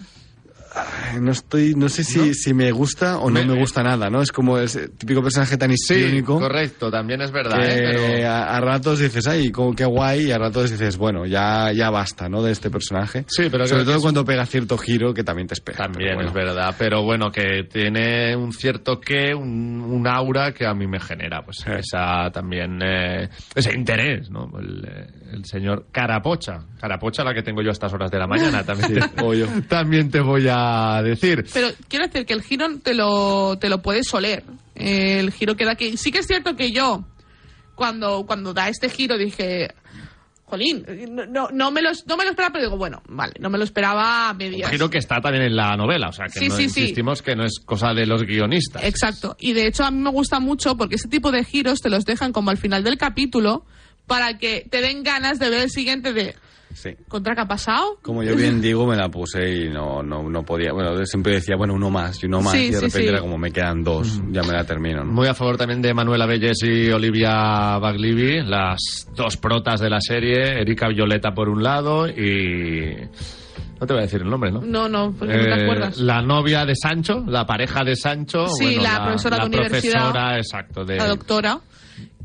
[1.20, 4.22] No estoy, no sé si, si me gusta o no Me- me, gusta nada, ¿no?
[4.22, 7.92] Es como ese típico personaje tan Sí, histriónico correcto, también es verdad, que ¿eh?
[7.92, 8.30] Pero...
[8.30, 11.90] a, a ratos dices, ay, como qué guay, y a ratos dices, bueno, ya, ya
[11.90, 12.42] basta, ¿no?
[12.42, 13.26] De este personaje.
[13.28, 15.78] Sí, pero Sobre que todo es- cuando pega cierto giro que también te espera.
[15.80, 16.30] También bueno.
[16.30, 20.88] es verdad, pero bueno, que tiene un cierto qué, un, un aura que a mí
[20.88, 24.50] me genera, pues esa también, eh, ese interés, ¿no?
[24.58, 28.28] El, eh, el señor Carapocha, Carapocha la que tengo yo a estas horas de la
[28.28, 30.61] mañana, también, te, también te voy a
[31.04, 31.46] decir.
[31.54, 34.44] Pero quiero decir que el giro te lo, te lo puedes oler.
[34.76, 35.98] El giro que da que.
[35.98, 37.04] Sí que es cierto que yo,
[37.76, 39.74] cuando, cuando da este giro, dije.
[40.46, 40.86] Jolín,
[41.30, 43.64] no, no, me, lo, no me lo esperaba, pero digo, bueno, vale, no me lo
[43.64, 44.70] esperaba a medias.
[44.70, 46.82] giro que está también en la novela, o sea, que Sí, no sí, sí.
[46.82, 48.84] insistimos que no es cosa de los guionistas.
[48.84, 49.38] Exacto.
[49.40, 52.04] Y de hecho a mí me gusta mucho porque ese tipo de giros te los
[52.04, 53.66] dejan como al final del capítulo
[54.08, 56.36] para que te den ganas de ver el siguiente de
[56.74, 56.92] Sí.
[57.08, 57.98] ¿contra qué ha pasado?
[58.02, 60.72] Como yo bien digo, me la puse y no, no, no podía.
[60.74, 63.08] Bueno, siempre decía, bueno, uno más y uno más, Sí, y de sí, repente sí.
[63.08, 65.12] era como, me quedan dos, ya me la termino, ¿no?
[65.12, 70.00] Muy a favor también de Manuela Belles y Olivia Baglivi, las dos protas de la
[70.02, 72.96] serie, Erika Violeta por un lado y...
[73.80, 74.62] No te voy a decir el nombre, ¿no?
[74.62, 75.98] No, no, porque no te Eh, acuerdas.
[75.98, 78.46] La novia de Sancho, la pareja de Sancho.
[78.48, 79.94] Sí, bueno, la profesora de universidad.
[80.12, 80.86] profesora, exacto.
[80.86, 81.60] De, La doctora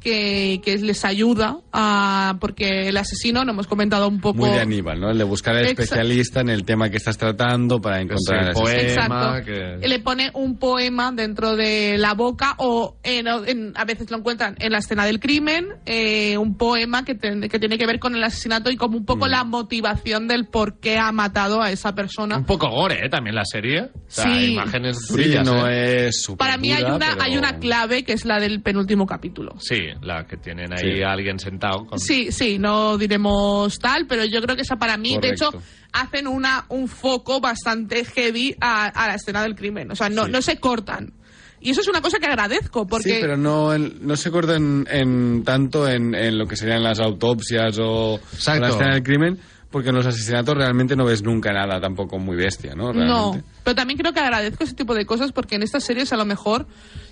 [0.06, 4.60] que, que les ayuda a porque el asesino, no hemos comentado un poco Muy de
[4.60, 5.10] Aníbal, ¿no?
[5.10, 8.80] El de buscar al especialista en el tema que estás tratando para encontrar el poema.
[8.82, 9.44] Exacto.
[9.44, 14.18] que- Le pone un poema dentro de la boca o en- en- a veces lo
[14.18, 17.98] encuentran en la escena del crimen, eh, un poema que, ten- que tiene que ver
[17.98, 19.06] con el asesinato y como un Mm.
[19.06, 22.36] poco la motivación del por qué ha matado a esa persona.
[22.36, 23.08] Un poco gore, ¿eh?
[23.08, 23.80] También la serie.
[23.82, 24.52] O sea, Sí.
[24.52, 26.06] imágenes Sí, durillas, no ¿eh?
[26.06, 29.56] es Para mí hay una, pero- hay una clave que es la del penúltimo capítulo.
[29.58, 31.02] Sí, la que tienen ahí Sí.
[31.02, 31.86] a alguien sentado.
[31.86, 31.98] Con...
[31.98, 35.48] Sí, sí, no diremos tal, pero yo creo que esa para mí, de Correcto.
[35.50, 39.90] hecho, hacen una, un foco bastante heavy a, a la escena del crimen.
[39.90, 40.30] O sea, no, Sí.
[40.30, 41.12] no se cortan.
[41.58, 43.08] Y eso es una cosa que agradezco, porque...
[43.14, 46.82] Sí, pero no, en- no se corta en, en tanto en, en lo que serían
[46.82, 48.60] las autopsias o, o Exacto.
[48.60, 49.38] la escena del crimen,
[49.76, 52.94] porque en los asesinatos realmente no ves nunca nada tampoco muy bestia, ¿no?
[52.94, 56.16] No, pero también creo que agradezco ese tipo de cosas porque en estas series a
[56.16, 56.66] lo mejor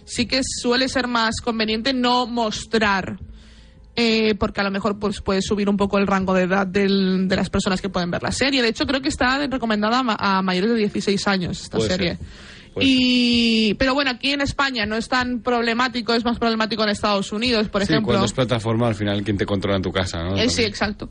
[0.06, 3.18] sí que suele ser más conveniente no mostrar.
[3.96, 7.28] eh, porque a lo mejor pues puede subir un poco el rango de edad del-
[7.28, 8.60] de las personas que pueden ver la serie.
[8.62, 11.90] De hecho, creo que está recomendada a, ma- a mayores de 16 años esta Puede
[11.90, 12.16] serie.
[12.16, 12.26] ser,
[12.80, 17.30] Y, pero bueno, aquí en España no es tan problemático, es más problemático en Estados
[17.30, 18.08] Unidos, por sí, ejemplo.
[18.08, 20.36] cuando es plataforma, al final, ¿quién te controla en tu casa, no?
[20.38, 21.08] Eh, sí, exacto.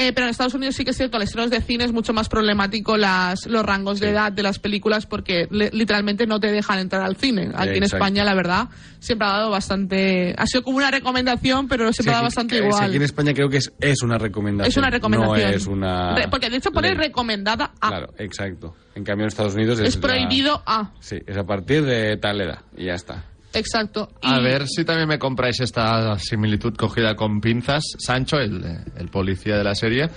[0.00, 2.12] Eh, pero en Estados Unidos sí que es cierto, en estrenos de cine es mucho
[2.12, 6.52] más problemático las, los rangos de edad de las películas porque le- literalmente no te
[6.52, 7.50] dejan entrar al cine.
[7.54, 7.96] Aquí en Exacto.
[7.96, 8.68] España, la verdad,
[9.00, 10.36] siempre ha dado bastante...
[10.38, 12.84] Ha sido como una recomendación, pero siempre Sí, ha dado bastante sí, igual.
[12.84, 14.70] Aquí en España creo que es, es una recomendación.
[14.70, 15.50] es una recomendación.
[15.50, 16.14] No es una...
[16.14, 17.88] Re- porque de hecho pone recomendada a.
[17.88, 18.76] Claro, exacto.
[18.94, 19.96] En cambio, en Estados Unidos es...
[19.96, 20.92] prohibido a.
[21.00, 23.24] Sí, es a partir de tal edad y ya está.
[23.54, 24.10] Exacto.
[24.22, 27.82] A Y- ver si también me compráis esta similitud cogida con pinzas.
[27.98, 28.62] Sancho, el,
[28.96, 30.08] el policía de la serie,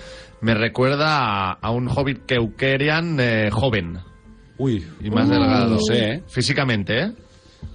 [0.41, 3.99] me recuerda a, a un hobbit keukerian eh, joven
[4.57, 5.31] Uy, y más Uh.
[5.31, 5.69] delgado.
[5.75, 6.23] no sé, ¿eh?
[6.27, 7.11] Físicamente, ¿eh?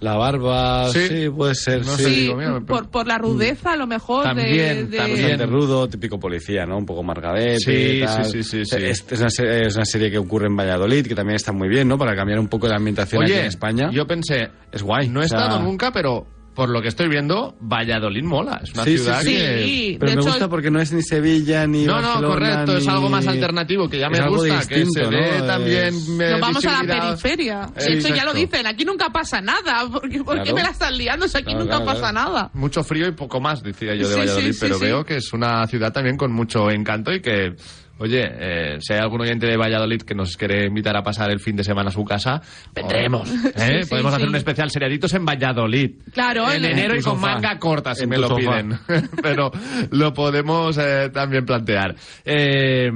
[0.01, 1.09] La barba, Sí.
[1.09, 2.03] sí, puede ser, No sí.
[2.05, 4.23] sé, Sí, digo, mira, me- por, por la rudeza, a lo mejor.
[4.23, 5.23] de- También, de, también.
[5.23, 6.77] Bastante rudo, típico policía, ¿no?
[6.77, 8.25] Un poco margadete Sí, tal.
[8.27, 8.77] sí, sí, sí, sí.
[8.85, 11.69] Es, es una serie, es una serie que ocurre en Valladolid, que también está muy
[11.69, 11.97] bien, ¿no?
[11.97, 13.91] Para cambiar un poco la ambientación aquí Oye, en España.
[13.91, 15.09] yo pensé, Es guay.
[15.09, 16.27] no he o sea, estado nunca, pero
[16.57, 18.61] por lo que estoy viendo, Valladolid mola.
[18.65, 19.27] Es una Sí, sí, ciudad sí.
[19.35, 19.63] que...
[19.65, 22.29] Sí, Pero de me hecho, gusta porque no es ni Sevilla ni No, no, Barcelona,
[22.35, 25.17] correcto, es ni- algo más alternativo, que ya Es me algo gusta, que distinto, se
[25.17, 25.47] dé ¿no?
[25.47, 27.69] también Es- eh, nos vamos a la periferia.
[27.77, 29.87] Sí, de hecho, ya lo dicen, aquí nunca pasa nada.
[29.89, 30.57] ¿Por qué, por qué Claro.
[30.57, 31.29] me la están liando?
[31.29, 32.31] Si aquí Claro, nunca claro, pasa claro.
[32.33, 32.51] nada.
[32.55, 34.85] Mucho frío y poco más, decía yo de Sí, Valladolid, pero sí.
[34.87, 37.55] veo que es una ciudad también con mucho encanto y que,
[37.99, 41.41] oye, eh, si hay algún oyente de Valladolid que nos quiere invitar a pasar el
[41.41, 42.41] fin de semana a su casa,
[42.75, 43.29] vendremos.
[43.31, 43.35] ¿eh?
[43.57, 44.31] Sí, sí, Podemos hacer sí.
[44.31, 45.91] un especial seriaditos en Valladolid.
[46.13, 47.33] Claro, en en- enero y En con sofá.
[47.35, 48.39] manga corta, si En me lo sofá.
[48.41, 48.79] piden.
[49.23, 49.51] pero
[49.91, 51.95] lo podemos eh, también plantear.
[52.25, 52.91] Eh,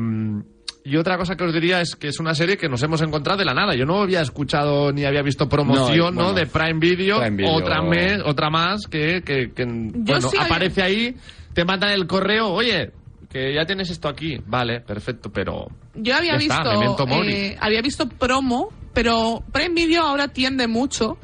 [0.82, 3.38] y otra cosa que os diría es que es una serie que nos hemos encontrado
[3.38, 3.74] de la nada.
[3.74, 7.52] Yo no había escuchado ni había visto promoción No, de Prime Video, Prime Video.
[7.52, 11.14] otra, me- otra más que, que, que, bueno, sí había- aparece ahí,
[11.52, 12.92] te mandan el correo, oye,
[13.30, 14.38] que ya tienes esto aquí.
[14.44, 15.68] Vale, perfecto, pero...
[15.94, 21.16] Yo había Ya está, visto eh, había visto promo, pero Prime Video ahora tiende mucho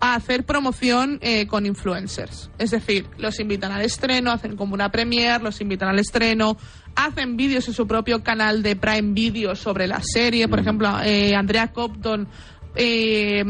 [0.00, 2.50] a hacer promoción eh, con influencers.
[2.58, 6.56] Es decir, los invitan al estreno, hacen como una premiere, los invitan al estreno,
[6.94, 10.46] hacen vídeos en su propio canal de Prime Video sobre la serie.
[10.46, 10.50] Mm.
[10.50, 12.28] Por ejemplo, eh, Andrea Copton
[12.74, 13.42] eh,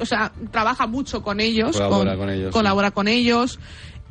[0.00, 1.76] o sea, trabaja mucho con ellos.
[1.76, 3.58] Colabora con ellos, Colabora con ellos.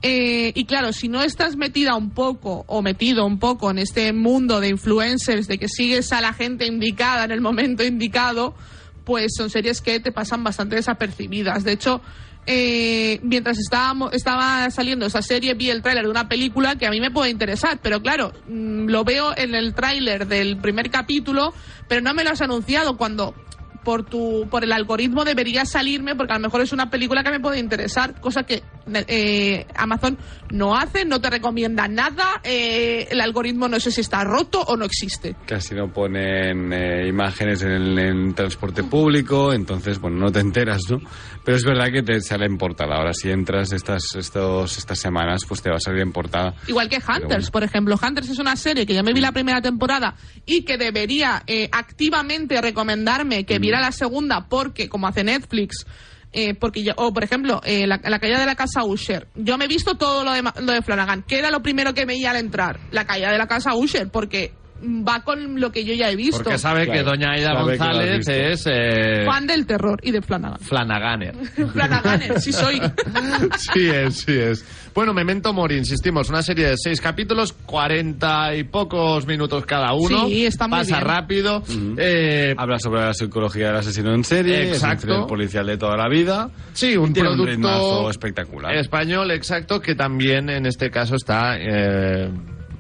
[0.02, 4.14] Eh, y claro, si no estás metida un poco o metido un poco en este
[4.14, 8.56] mundo de influencers, de que sigues a la gente indicada en el momento indicado,
[9.04, 11.64] pues son series que te pasan bastante desapercibidas.
[11.64, 12.02] De hecho,
[12.46, 16.92] eh, mientras estábamos, estaba saliendo esa serie, vi el tráiler de una película que a
[16.92, 21.54] mí me puede interesar, pero claro, mm, lo veo en el tráiler del primer capítulo,
[21.88, 23.36] pero no me lo has anunciado cuando
[23.84, 27.32] por tu por el algoritmo debería salirme porque a lo mejor es una película que
[27.32, 28.64] me puede interesar cosa que
[29.08, 30.18] eh, Amazon
[30.52, 34.76] no hace no te recomienda nada eh, el algoritmo no sé si está roto o
[34.76, 40.32] no existe Casi no ponen eh, imágenes en el en transporte público, entonces, bueno, no
[40.32, 41.00] te enteras, ¿no?
[41.44, 42.96] Pero es verdad que te sale en portada.
[42.96, 46.54] Ahora, si entras estas, estos, estas semanas, pues te va a salir en portada.
[46.68, 47.52] Igual que Hunters, bueno.
[47.52, 48.00] por ejemplo.
[48.02, 50.16] Hunters es una serie que ya me vi la primera temporada
[50.46, 55.86] y que debería eh, activamente recomendarme que viera la segunda porque, como hace Netflix,
[56.32, 59.28] eh, porque yo- o por ejemplo, eh, la, la caída de la casa Usher.
[59.36, 61.24] Yo me he visto todo lo de, lo de Flanagan.
[61.28, 62.80] ¿Qué era lo primero que veía al entrar?
[62.92, 64.54] La caída de la casa Usher, porque
[64.84, 66.44] va con lo que yo ya he visto.
[66.44, 68.66] Porque sabe Claro, que doña Aida González es...
[68.68, 70.60] eh, Fan del terror y de Flanagan.
[70.60, 71.36] Flanaganer.
[71.74, 72.80] Flanagan, sí soy.
[73.74, 74.66] sí es, sí es.
[74.94, 80.28] Bueno, Memento Mori, insistimos, una serie de seis capítulos, cuarenta y pocos minutos cada uno.
[80.28, 81.08] Sí, está muy Pasa bien.
[81.08, 81.64] rápido.
[81.98, 85.06] Eh, Habla sobre la psicología del asesino en serie, Exacto.
[85.06, 86.50] un thriller policial de toda la vida.
[86.74, 88.76] sí, un Tiene un producto ritmazo espectacular.
[88.76, 92.30] español, exacto, que también en este caso está eh,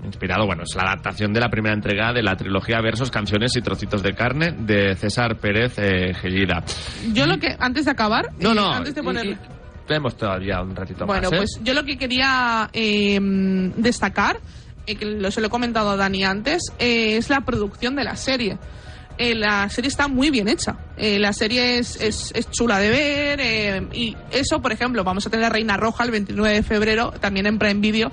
[0.04, 3.62] inspirado, bueno, es la adaptación de la primera entrega de la trilogía Versos, Canciones y
[3.62, 6.64] Trocitos de Carne de César Pérez eh, Gellida.
[7.14, 9.26] Yo lo que, antes de acabar, No, eh, no, antes de poner...
[9.26, 9.38] y-
[9.88, 11.34] tenemos todavía un ratito Bueno, más.
[11.34, 11.38] ¿eh?
[11.38, 13.18] pues yo lo que quería eh,
[13.76, 14.40] destacar,
[14.86, 18.04] eh, que lo, se lo he comentado a Dani antes, eh, es la producción de
[18.04, 18.58] la serie.
[19.18, 20.78] Eh, la serie está muy bien hecha.
[20.96, 23.40] Eh, la serie es, es, es chula de ver.
[23.42, 27.46] eh, y eso, por ejemplo, vamos a tener Reina Roja el 29 de febrero, también
[27.48, 28.12] en Prime Video.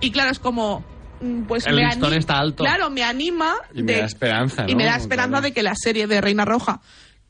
[0.00, 0.84] Y claro, es como.
[1.24, 2.64] Mm, Pues El me listón ani- está alto.
[2.64, 3.54] Claro, me anima.
[3.74, 4.78] Y me da esperanza, Y ¿no?
[4.78, 5.42] me da esperanza Claro.
[5.44, 6.80] de que la serie de Reina Roja,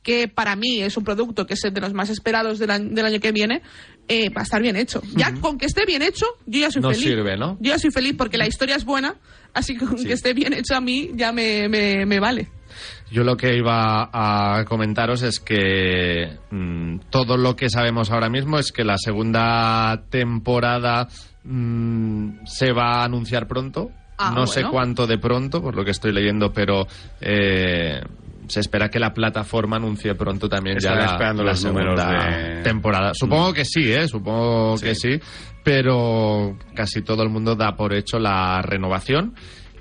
[0.02, 3.06] que para mí es un producto que es de los más esperados del año, del
[3.06, 3.62] año que viene,
[4.06, 5.00] eh, va a estar bien hecho.
[5.16, 7.08] Ya con que esté bien hecho, yo ya soy Nos feliz.
[7.08, 7.56] sirve, ¿no?
[7.60, 9.14] Yo ya soy feliz porque la historia es buena,
[9.54, 12.48] así que con que esté bien hecho a mí ya me, me, me vale.
[13.10, 18.58] Yo lo que iba a comentaros es que mm, todo lo que sabemos ahora mismo
[18.58, 21.08] es que la segunda temporada
[21.44, 23.90] mm, se va a anunciar pronto.
[24.16, 26.86] Ah, no sé cuánto de pronto, por lo que estoy leyendo, pero
[27.20, 28.00] eh,
[28.46, 32.00] se espera que la plataforma anuncie pronto también Están ya la, esperando la los números
[32.00, 33.10] segunda de- temporada.
[33.14, 34.06] Supongo que sí, ¿eh?
[34.06, 34.84] Supongo Sí.
[34.86, 35.20] que sí,
[35.64, 39.34] pero casi todo el mundo da por hecho la renovación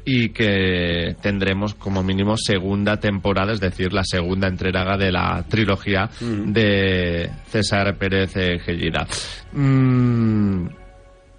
[0.05, 6.09] y que tendremos como mínimo segunda temporada, es decir, la segunda entrega de la trilogía
[6.19, 9.05] de César Pérez eh, Gellida.
[9.53, 10.65] Mm,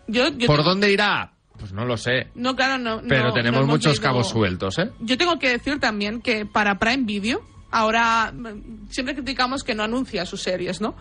[0.07, 1.30] Yo, yo ¿Por tengo- dónde irá?
[1.59, 3.00] Pues no lo sé, No, claro, no.
[3.09, 4.90] pero no- tenemos no muchos leído- cabos sueltos, ¿eh?
[5.00, 7.40] Yo tengo que decir también que para Prime Video,
[7.70, 8.32] ahora
[8.90, 10.94] siempre criticamos que no anuncia sus series, ¿no?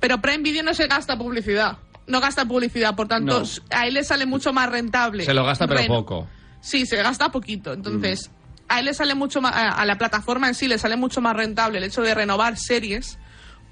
[0.00, 1.78] Pero Prime Video no se gasta publicidad.
[2.06, 3.46] No gasta publicidad, por tanto, No.
[3.70, 5.24] a él le sale mucho más rentable.
[5.24, 6.28] Se lo gasta, pero Reno- poco.
[6.60, 7.72] Sí, se gasta poquito.
[7.72, 8.64] Entonces, Mm.
[8.68, 11.20] a él le sale mucho más, a a la plataforma en sí le sale mucho
[11.20, 13.16] más rentable el hecho de renovar series,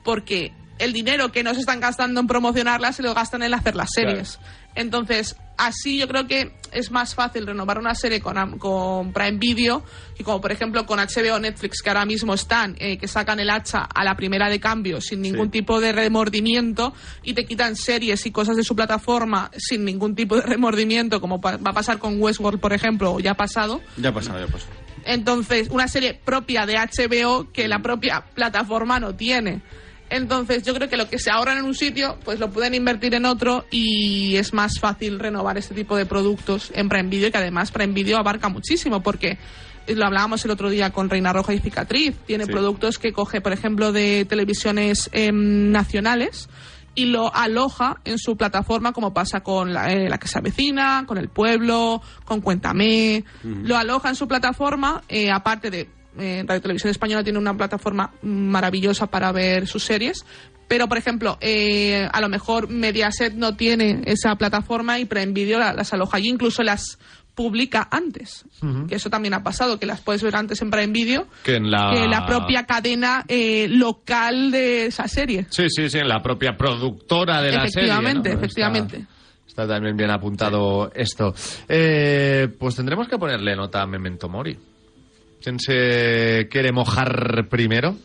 [0.04, 3.74] porque el dinero que no se están gastando en promocionarlas se lo gastan en hacer
[3.74, 4.38] las series.
[4.74, 9.82] Entonces, así yo creo que es más fácil renovar una serie con, con Prime Video
[10.16, 13.40] que como por ejemplo con HBO o Netflix que ahora mismo están, eh, que sacan
[13.40, 16.92] el hacha a la primera de cambio sin ningún tipo de remordimiento
[17.24, 21.40] y te quitan series y cosas de su plataforma sin ningún tipo de remordimiento como
[21.40, 23.80] pa- va a pasar con Westworld por ejemplo o ya ha pasado.
[23.96, 24.72] Ya ha pasado, ya ha pasado.
[25.06, 29.62] Entonces, una serie propia de HBO que la propia plataforma no tiene.
[30.10, 33.14] Entonces, yo creo que lo que se ahorran en un sitio, pues lo pueden invertir
[33.14, 37.38] en otro y es más fácil renovar este tipo de productos en Prime Video, que
[37.38, 39.38] además Prime Video abarca muchísimo, porque
[39.86, 42.14] lo hablábamos el otro día con Reina Roja y Cicatriz.
[42.26, 42.52] Tiene Sí.
[42.52, 46.48] productos que coge, por ejemplo, de televisiones em, nacionales
[46.94, 51.04] y lo aloja en su plataforma, como pasa con la, eh, la que se avecina,
[51.06, 53.24] con El Pueblo, con Cuéntame.
[53.44, 55.88] Lo aloja en su plataforma, eh, aparte de
[56.18, 60.24] eh, Radio Televisión Española tiene una plataforma maravillosa para ver sus series.
[60.68, 65.58] Pero, por ejemplo, eh, a lo mejor Mediaset no tiene esa plataforma y Prime Video
[65.58, 66.98] la- las aloja allí, incluso las
[67.34, 68.44] publica antes.
[68.88, 71.70] Que eso también ha pasado, que las puedes ver antes en Prime Video Que en
[71.70, 71.92] la...
[71.94, 75.46] que la propia cadena eh, local de esa serie.
[75.48, 77.86] Sí, sí, sí, en la propia productora de la serie.
[77.88, 78.36] efectivamente, ¿no?
[78.38, 78.96] efectivamente.
[78.96, 81.32] Está, está también bien apuntado esto.
[81.68, 84.58] Eh, pues tendremos que ponerle nota a Memento Mori.
[85.42, 87.96] ¿Quién se quiere mojar primero?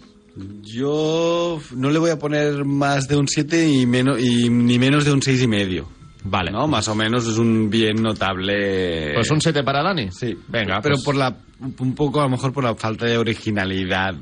[0.62, 5.06] Yo no le voy a poner más de un 7 y, menos, y ni menos
[5.06, 5.90] de un seis y medio.
[6.24, 6.52] Vale.
[6.52, 6.68] ¿No?
[6.68, 9.14] Más o menos es un bien notable.
[9.14, 10.10] Pues un 7 para Dani.
[10.12, 10.36] Sí.
[10.48, 14.16] Venga, Pero pues- por la, un poco a lo mejor por la falta de originalidad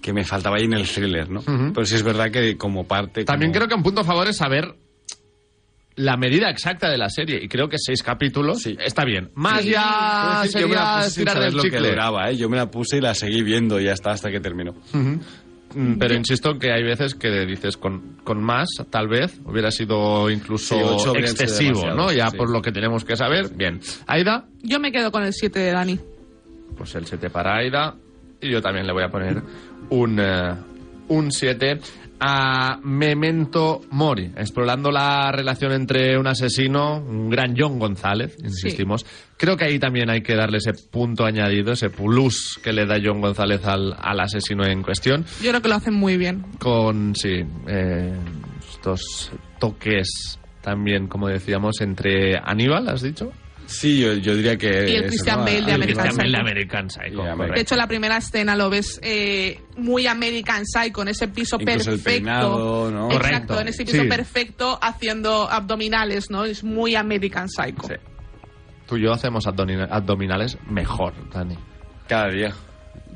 [0.00, 1.40] que me faltaba ahí en el thriller, ¿no?
[1.42, 3.24] Pero sí es verdad que como parte...
[3.24, 4.74] También como- creo que un punto a favor es saber
[5.98, 7.38] la medida exacta de la serie.
[7.42, 9.30] Y creo que seis capítulos está bien.
[9.34, 9.70] Más Sí.
[9.70, 12.36] ya decir que yo me la sería puse tirar lo que duraba, ¿eh?
[12.36, 14.74] Yo me la puse y la seguí viendo y ya está hasta que terminó.
[15.74, 20.30] Mm, Pero insisto que hay veces que dices con, con más, tal vez, hubiera sido
[20.30, 22.10] incluso Sí, ocho excesivo, ¿no?
[22.10, 22.36] Ya sí.
[22.38, 23.50] por lo que tenemos que saber.
[23.54, 23.78] Bien.
[24.06, 26.00] Aida, Yo me quedo con el 7 de Dani.
[26.76, 27.94] pues el 7 para Aida.
[28.40, 29.42] Y yo también le voy a poner
[29.90, 30.54] un, eh,
[31.08, 31.80] un 7
[32.20, 39.06] a Memento Mori, explorando la relación entre un asesino, un gran John González, insistimos.
[39.36, 42.96] Creo que ahí también hay que darle ese punto añadido, ese plus que le da
[43.02, 46.44] John González al, al asesino en cuestión Yo creo que lo hacen muy bien.
[46.58, 48.12] con, sí, eh,
[48.68, 53.32] estos toques también, como decíamos, entre Aníbal, ¿has dicho?
[53.70, 54.66] Sí, yo, yo diría que...
[54.66, 55.44] Y el eso, Christian ¿no?
[55.44, 56.40] Bale de El American Christian Bale de Psycho.
[56.40, 57.54] American Psycho.
[57.54, 61.90] De hecho, la primera escena lo ves eh, muy American Psycho, en ese piso Incluso
[61.90, 62.04] el perfecto.
[62.24, 63.06] peinado, ¿no?
[63.08, 64.08] Exacto, Correcto, en ese piso sí.
[64.08, 66.44] perfecto haciendo abdominales, ¿no?
[66.46, 67.88] Es muy American Psycho.
[68.86, 71.54] Tú y yo hacemos abdomina- abdominales mejor, Dani.
[72.08, 72.54] Cada día.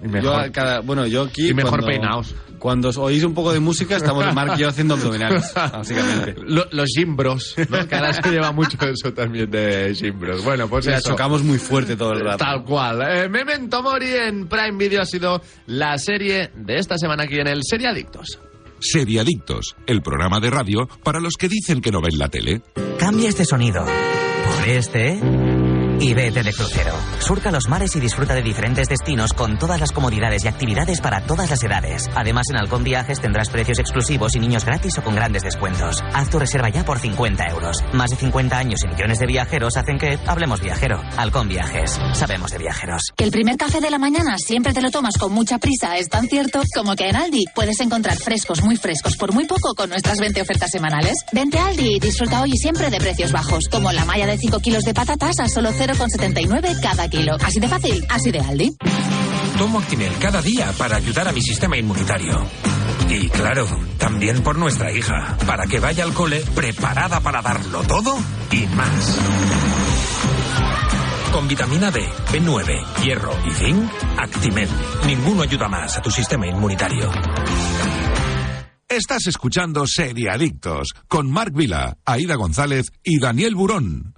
[0.05, 0.45] Y mejor.
[0.47, 1.49] Yo cada- bueno, yo aquí...
[1.49, 2.35] Y mejor cuando- peinaos.
[2.63, 6.37] Cuando os oís un poco de música, estamos Mark y yo haciendo abdominales, básicamente.
[6.47, 7.89] Lo- los gym bros, ¿no?
[7.89, 10.45] que ahora se lleva mucho eso también de gym bros.
[10.45, 11.11] Bueno, pues O sea, eso.
[11.11, 12.39] chocamos muy fuerte todo el rato.
[12.39, 13.03] Tal cual.
[13.03, 17.49] Eh, Memento Mori en Prime Video ha sido la serie de esta semana aquí en
[17.49, 18.39] el Serie Adictos.
[18.79, 22.63] Seriadictos, el programa de radio para los que dicen que no ven la tele.
[22.97, 25.19] Cambia este sonido por este
[26.03, 26.93] y vete de crucero.
[27.21, 31.21] Surca los mares y disfruta de diferentes destinos con todas las comodidades y actividades para
[31.21, 32.09] todas las edades.
[32.17, 36.03] Además, en Halcón Viajes tendrás precios exclusivos y niños gratis o con grandes descuentos.
[36.13, 37.85] Haz tu reserva ya por 50 euros.
[37.93, 41.01] Más de 50 años y millones de viajeros hacen que hablemos viajero.
[41.17, 42.01] Halcón Viajes.
[42.15, 43.03] Sabemos de viajeros.
[43.17, 46.09] Que el primer café de la mañana siempre te lo tomas con mucha prisa es
[46.09, 49.91] tan cierto como que en Aldi puedes encontrar frescos muy frescos por muy poco con
[49.91, 51.15] nuestras 20 ofertas semanales.
[51.33, 54.37] Vente a Aldi y disfruta hoy y siempre de precios bajos, como la malla de
[54.37, 57.37] 5 kilos de patatas a solo 0,79 cada kilo.
[57.45, 58.77] Así de fácil, así de Aldi.
[59.59, 62.47] Tomo Actimel cada día para ayudar a mi sistema inmunitario.
[63.09, 63.67] Y claro,
[63.99, 68.19] también por nuestra hija, para que vaya al cole preparada para darlo todo
[68.51, 69.19] y más.
[71.33, 72.01] Con vitamina D,
[72.33, 74.69] B9, hierro y zinc, Actimel.
[75.07, 77.11] Ninguno ayuda más a tu sistema inmunitario.
[78.89, 84.15] Estás escuchando Seriadictos con Marc Vila, Aida González y Daniel Burón.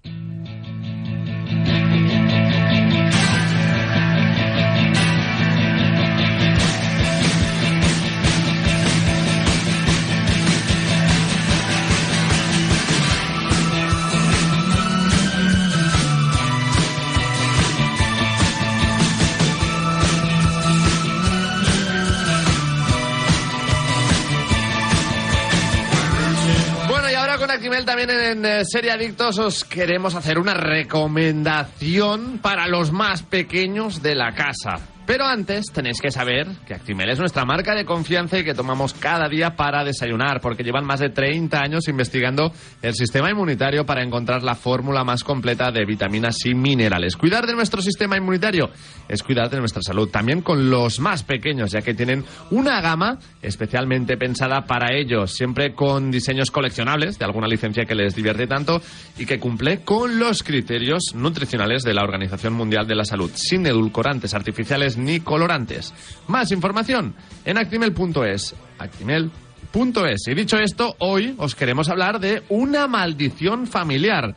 [27.87, 34.15] También en eh, Serie Adictos os queremos hacer una recomendación para los más pequeños de
[34.15, 34.94] la casa.
[35.07, 38.95] Pero antes tenéis que saber que Actimel es nuestra marca de confianza y que tomamos
[38.95, 44.03] cada día para desayunar, porque llevan más de 30 años investigando el sistema inmunitario para
[44.03, 47.17] encontrar la fórmula más completa de vitaminas y minerales.
[47.17, 48.71] Cuidar de nuestro sistema inmunitario
[49.07, 53.19] es cuidar de nuestra salud, también con los más pequeños, ya que tienen una gama
[53.43, 58.81] especialmente pensada para ellos, siempre con diseños coleccionables de alguna licencia que les divierte tanto
[59.19, 63.67] y que cumple con los criterios nutricionales de la Organización Mundial de la Salud, sin
[63.67, 65.93] edulcorantes artificiales ni colorantes.
[66.29, 67.15] Más información
[67.45, 68.55] en actimel.es.
[68.79, 70.29] Actimel.es.
[70.29, 74.35] Y dicho esto, hoy os queremos hablar de Una maldición familiar.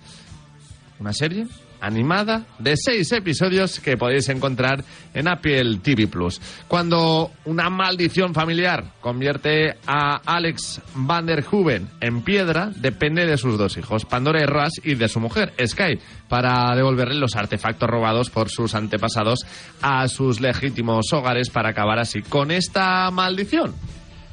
[1.00, 1.48] Una serie
[1.82, 6.42] animada de seis episodios que podéis encontrar en Apple TV Plus.
[6.68, 13.58] Cuando una maldición familiar convierte a Alex Van der Hoeven en piedra, depende de sus
[13.58, 18.30] dos hijos, Pandora y Roas, y de su mujer, Sky, para devolverle los artefactos robados
[18.30, 19.40] por sus antepasados
[19.82, 23.74] a sus legítimos hogares para acabar así con esta maldición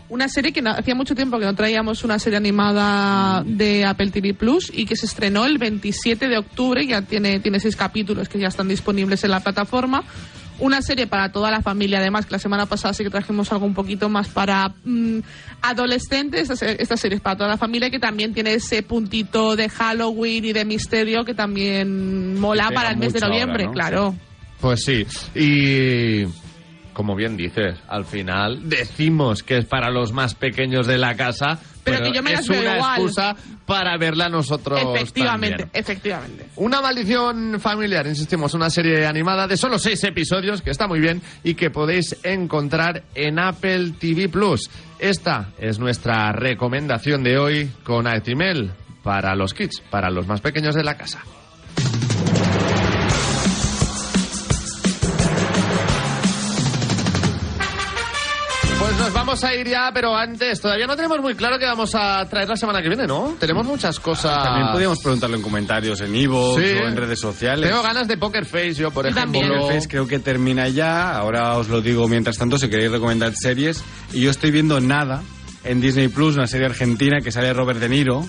[0.09, 4.11] una serie que no, hacía mucho tiempo que no traíamos una serie animada de Apple
[4.11, 8.28] TV Plus y que se estrenó el 27 de octubre, ya tiene, tiene seis capítulos
[8.28, 10.05] que ya están disponibles en la plataforma.
[10.61, 13.66] Una serie para toda la familia, además, que la semana pasada sí que trajimos algo
[13.66, 15.18] un poquito más para mm,
[15.62, 16.48] adolescentes.
[16.48, 20.44] Esta, esta serie es para toda la familia, que también tiene ese puntito de Halloween
[20.44, 24.14] y de misterio que también mola para el mes de noviembre, claro.
[24.61, 26.24] Pues sí, y
[26.95, 31.59] como bien dices, al final decimos que es para los más pequeños de la casa,
[31.82, 33.36] pero, que yo me es una excusa
[33.66, 34.80] para verla nosotros.
[34.95, 36.47] Efectivamente, efectivamente.
[36.57, 41.20] Una maldición familiar, insistimos, una serie animada de solo seis episodios que está muy bien
[41.42, 44.70] y que podéis encontrar en Apple TV Plus.
[44.99, 48.70] Esta es nuestra recomendación de hoy con Actimel
[49.03, 51.22] para los kids, para los más pequeños de la casa.
[59.25, 62.47] Vamos a ir ya, pero antes, todavía no tenemos muy claro qué vamos a traer
[62.47, 63.35] la semana que viene, ¿no?
[63.41, 64.45] Tenemos muchas cosas.
[64.45, 66.66] También podríamos preguntarlo en comentarios, en Ivo Sí.
[66.66, 67.70] o en redes sociales.
[67.70, 69.41] Tengo ganas de Poker Face, yo, por ejemplo.
[69.41, 71.16] Poker Face creo que termina ya.
[71.16, 73.83] Ahora os lo digo mientras tanto, si queréis recomendar series.
[74.12, 75.22] Y yo estoy viendo Nada
[75.64, 78.27] en Disney Plus, una serie argentina que sale Robert De Niro,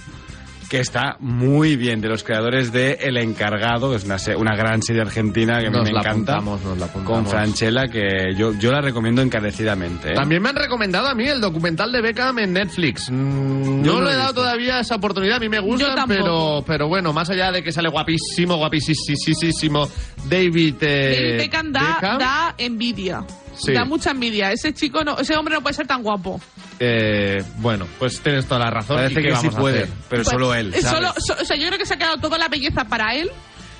[0.69, 4.81] que está muy bien, de los creadores de El Encargado, que es una, una gran
[4.81, 6.33] serie argentina que a mí Nos me la encanta.
[6.33, 7.17] apuntamos, nos la apuntamos.
[7.21, 10.11] Con Franchella, que yo, yo la recomiendo encarecidamente.
[10.11, 10.15] ¿eh?
[10.15, 13.09] También me han recomendado a mí el documental de Beckham en Netflix.
[13.11, 14.41] Mm, Yo no no le he dado visto.
[14.41, 15.37] todavía esa oportunidad.
[15.37, 19.87] A mí me gusta, pero, pero bueno, más allá de que sale guapísimo, guapísimo
[20.29, 23.25] David, eh, David Beckham da, Beckham, da envidia.
[23.57, 23.73] Sí.
[23.73, 24.51] Da mucha envidia.
[24.51, 26.39] Ese chico, no, ese hombre no puede ser tan guapo.
[26.79, 28.97] eh, bueno, pues tienes toda la razón.
[28.97, 29.93] Parece ¿Y qué que sí vamos a puede, hacer?
[30.09, 30.73] pero Pues, solo él.
[30.73, 30.97] es ¿sabes?
[30.97, 33.31] solo- so- o sea, yo creo que se ha quedado toda la belleza para él.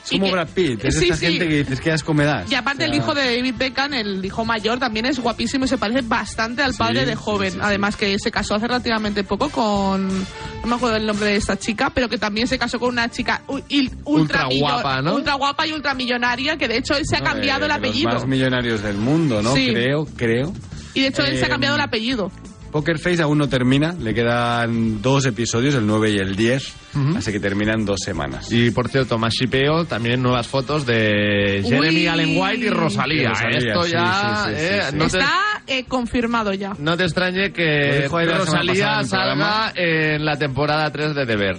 [0.05, 1.25] Es como que- Brad Pitt, es Sí, esta sí.
[1.25, 2.51] gente que dices que asco me das.
[2.51, 5.65] Y aparte O sea, el hijo de David Beckham, el hijo mayor, también es guapísimo
[5.65, 7.53] y se parece bastante al padre Sí, de joven.
[7.61, 10.07] Además que se casó hace relativamente poco con...
[10.07, 13.09] No me acuerdo el nombre de esta chica, pero que también se casó con una
[13.09, 15.15] chica ultra, Ultra guapa, ¿no?
[15.15, 18.11] Ultra guapa y ultramillonaria, que de hecho él se ha no, cambiado eh, el apellido.
[18.11, 19.53] Los más millonarios del mundo, ¿no?
[19.53, 20.53] Creo, creo.
[20.93, 22.31] Y de hecho él se ha Eh, cambiado el apellido.
[22.75, 26.73] Poker Face aún no termina, le quedan dos episodios, el 9 y el 10,
[27.15, 28.51] así que terminan dos semanas.
[28.51, 32.07] Y por cierto, más shipeo, también nuevas fotos de Jeremy Uy.
[32.07, 33.21] Allen White y Rosalía.
[33.23, 34.43] Y Rosalía, Esto sí, ya.
[34.45, 34.95] sí, sí, sí, eh, sí.
[34.97, 35.31] no te- Está
[35.67, 36.73] eh, confirmado ya.
[36.77, 41.57] No te extrañe que Rosalía salga en la temporada 3 de Deber.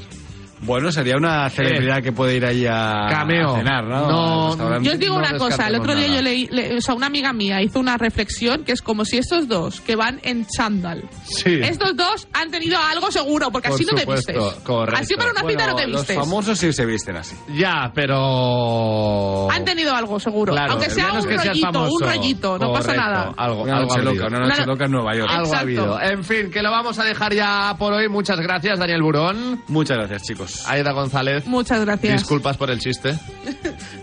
[0.67, 3.11] Bueno, sería una celebridad que puede ir ahí a, Eh.
[3.11, 3.55] Cameo.
[3.55, 4.55] a cenar, ¿no?
[4.57, 4.81] No.
[4.83, 6.95] Yo os digo No una cosa, el otro día descartemos yo leí, le- o sea,
[6.95, 10.47] una amiga mía hizo una reflexión que es como si estos dos que van en
[10.47, 11.61] chándal, Sí.
[11.63, 14.37] estos dos han tenido algo seguro, porque Por así no te vistes.
[14.65, 15.01] correcto.
[15.01, 16.17] Así para una cita Bueno, no te los vistes.
[16.17, 17.37] famosos sí se visten así.
[17.55, 19.51] Ya, pero.
[19.51, 21.95] Han tenido algo seguro, Claro, aunque sea un rollito, famoso.
[21.95, 23.33] un rollito, no pasa nada.
[23.37, 24.73] Algo, Una algo noche ha loca, una noche Claro.
[24.73, 25.31] loca en Nueva York.
[25.33, 26.01] Algo ha habido.
[26.01, 28.09] En fin, que lo vamos a dejar ya por hoy.
[28.09, 29.63] Muchas gracias, Daniel Burón.
[29.69, 30.56] Muchas gracias, chicos.
[30.67, 31.47] Aida González.
[31.47, 32.21] Muchas gracias.
[32.23, 33.19] Disculpas por el chiste.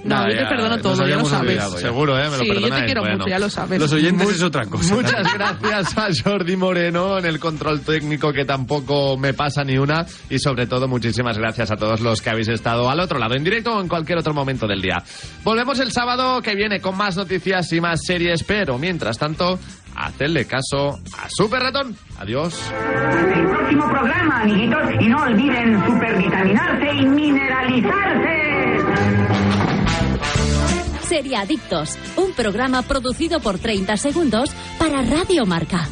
[0.04, 1.50] No, Nada, yo te perdono nos todo, ya lo sabes.
[1.52, 1.80] olvidado ya.
[1.80, 2.24] Seguro, ¿eh?
[2.26, 2.82] Me lo Sí, yo perdonáis.
[2.82, 3.18] te quiero Bueno.
[3.20, 3.80] mucho, ya lo sabes.
[3.80, 4.94] Los oyentes es otra cosa.
[4.96, 10.06] Muchas gracias a Jordi Moreno en el control técnico que tampoco me pasa ni una
[10.30, 13.46] y sobre todo muchísimas gracias a todos los que habéis estado al otro lado en
[13.46, 15.02] directo o en cualquier otro momento del día.
[15.46, 19.58] Volvemos el sábado que viene con más noticias y más series, pero mientras tanto,
[19.96, 21.96] hacedle caso a Super Ratón.
[22.18, 22.60] Adiós.
[23.36, 28.44] El próximo programa, amiguitos, y no olviden supervitaminarse y mineralizarse.
[31.08, 35.88] Seriadictos, un programa producido por 30 segundos para Radio Marca.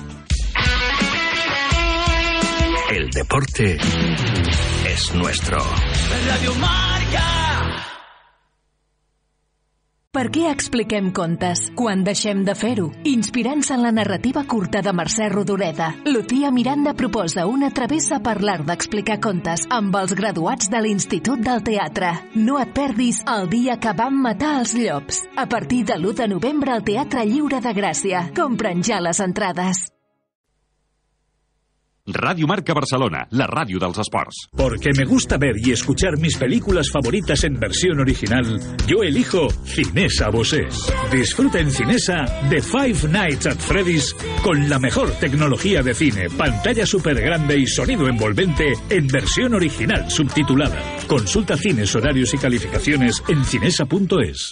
[2.92, 3.78] El deporte
[4.86, 5.58] es nuestro.
[6.28, 7.51] Radio Marca.
[10.12, 12.90] Per què expliquem contes quan deixem de fer-ho?
[13.08, 18.68] Inspirant-se en la narrativa curta de Mercè Rodoreda, Lucía Miranda proposa una travessa per l'art
[18.68, 22.12] d'explicar contes amb els graduats de l'Institut del Teatre.
[22.36, 25.24] No et perdis el dia que vam matar els llops.
[25.40, 28.28] A partir de l'1 de novembre al Teatre Lliure de Gràcia.
[28.36, 29.88] Compren ja les entrades.
[32.08, 34.48] Radio Marca Barcelona, la radio dels esports.
[34.56, 40.30] Porque me gusta ver y escuchar mis películas favoritas en versión original, yo elijo Cinesa
[40.30, 40.92] Bosés.
[41.12, 46.86] Disfruta en Cinesa de Five Nights at Freddy's con la mejor tecnología de cine, pantalla
[46.86, 50.82] super grande y sonido envolvente en versión original subtitulada.
[51.08, 54.52] Consulta cines, horarios y calificaciones en cinesa.es.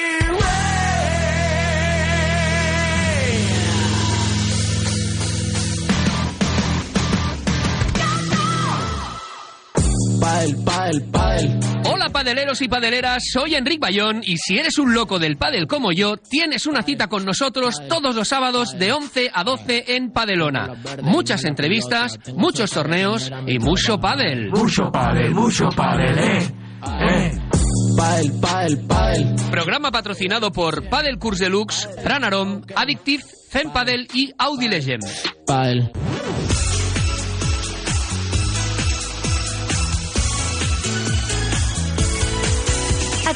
[10.31, 11.59] Padel, padel, padel.
[11.91, 15.91] Hola padeleros y padeleras, soy Enric Bayón y si eres un loco del pádel como
[15.91, 20.75] yo, tienes una cita con nosotros todos los sábados de 11 a 12 en Padelona.
[21.01, 24.49] Muchas entrevistas, muchos torneos y mucho pádel.
[24.51, 26.55] Mucho pádel, mucho pádel, eh.
[27.01, 27.31] Eh.
[27.97, 29.35] Padel, padel, padel.
[29.51, 35.03] Programa patrocinado por Padel Cours Deluxe, Pranarom, Addictive, Zen Padel y Audi Legend.
[35.45, 35.91] Padel.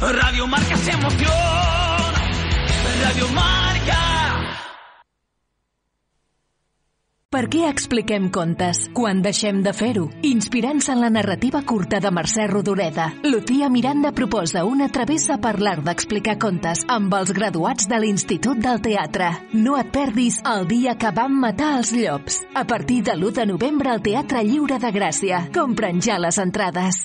[0.00, 2.30] Radio Marca se emociona.
[3.04, 3.96] Radio Marca.
[7.30, 10.06] Per què expliquem contes quan deixem de fer-ho?
[10.26, 15.84] Inspirant-se en la narrativa curta de Mercè Rodoreda, Lucía Miranda proposa una travessa per l'art
[15.84, 19.30] d'explicar contes amb els graduats de l'Institut del Teatre.
[19.52, 22.40] No et perdis el dia que vam matar els llops.
[22.54, 25.46] A partir de l'1 de novembre al Teatre Lliure de Gràcia.
[25.54, 27.04] Compren ja les entrades.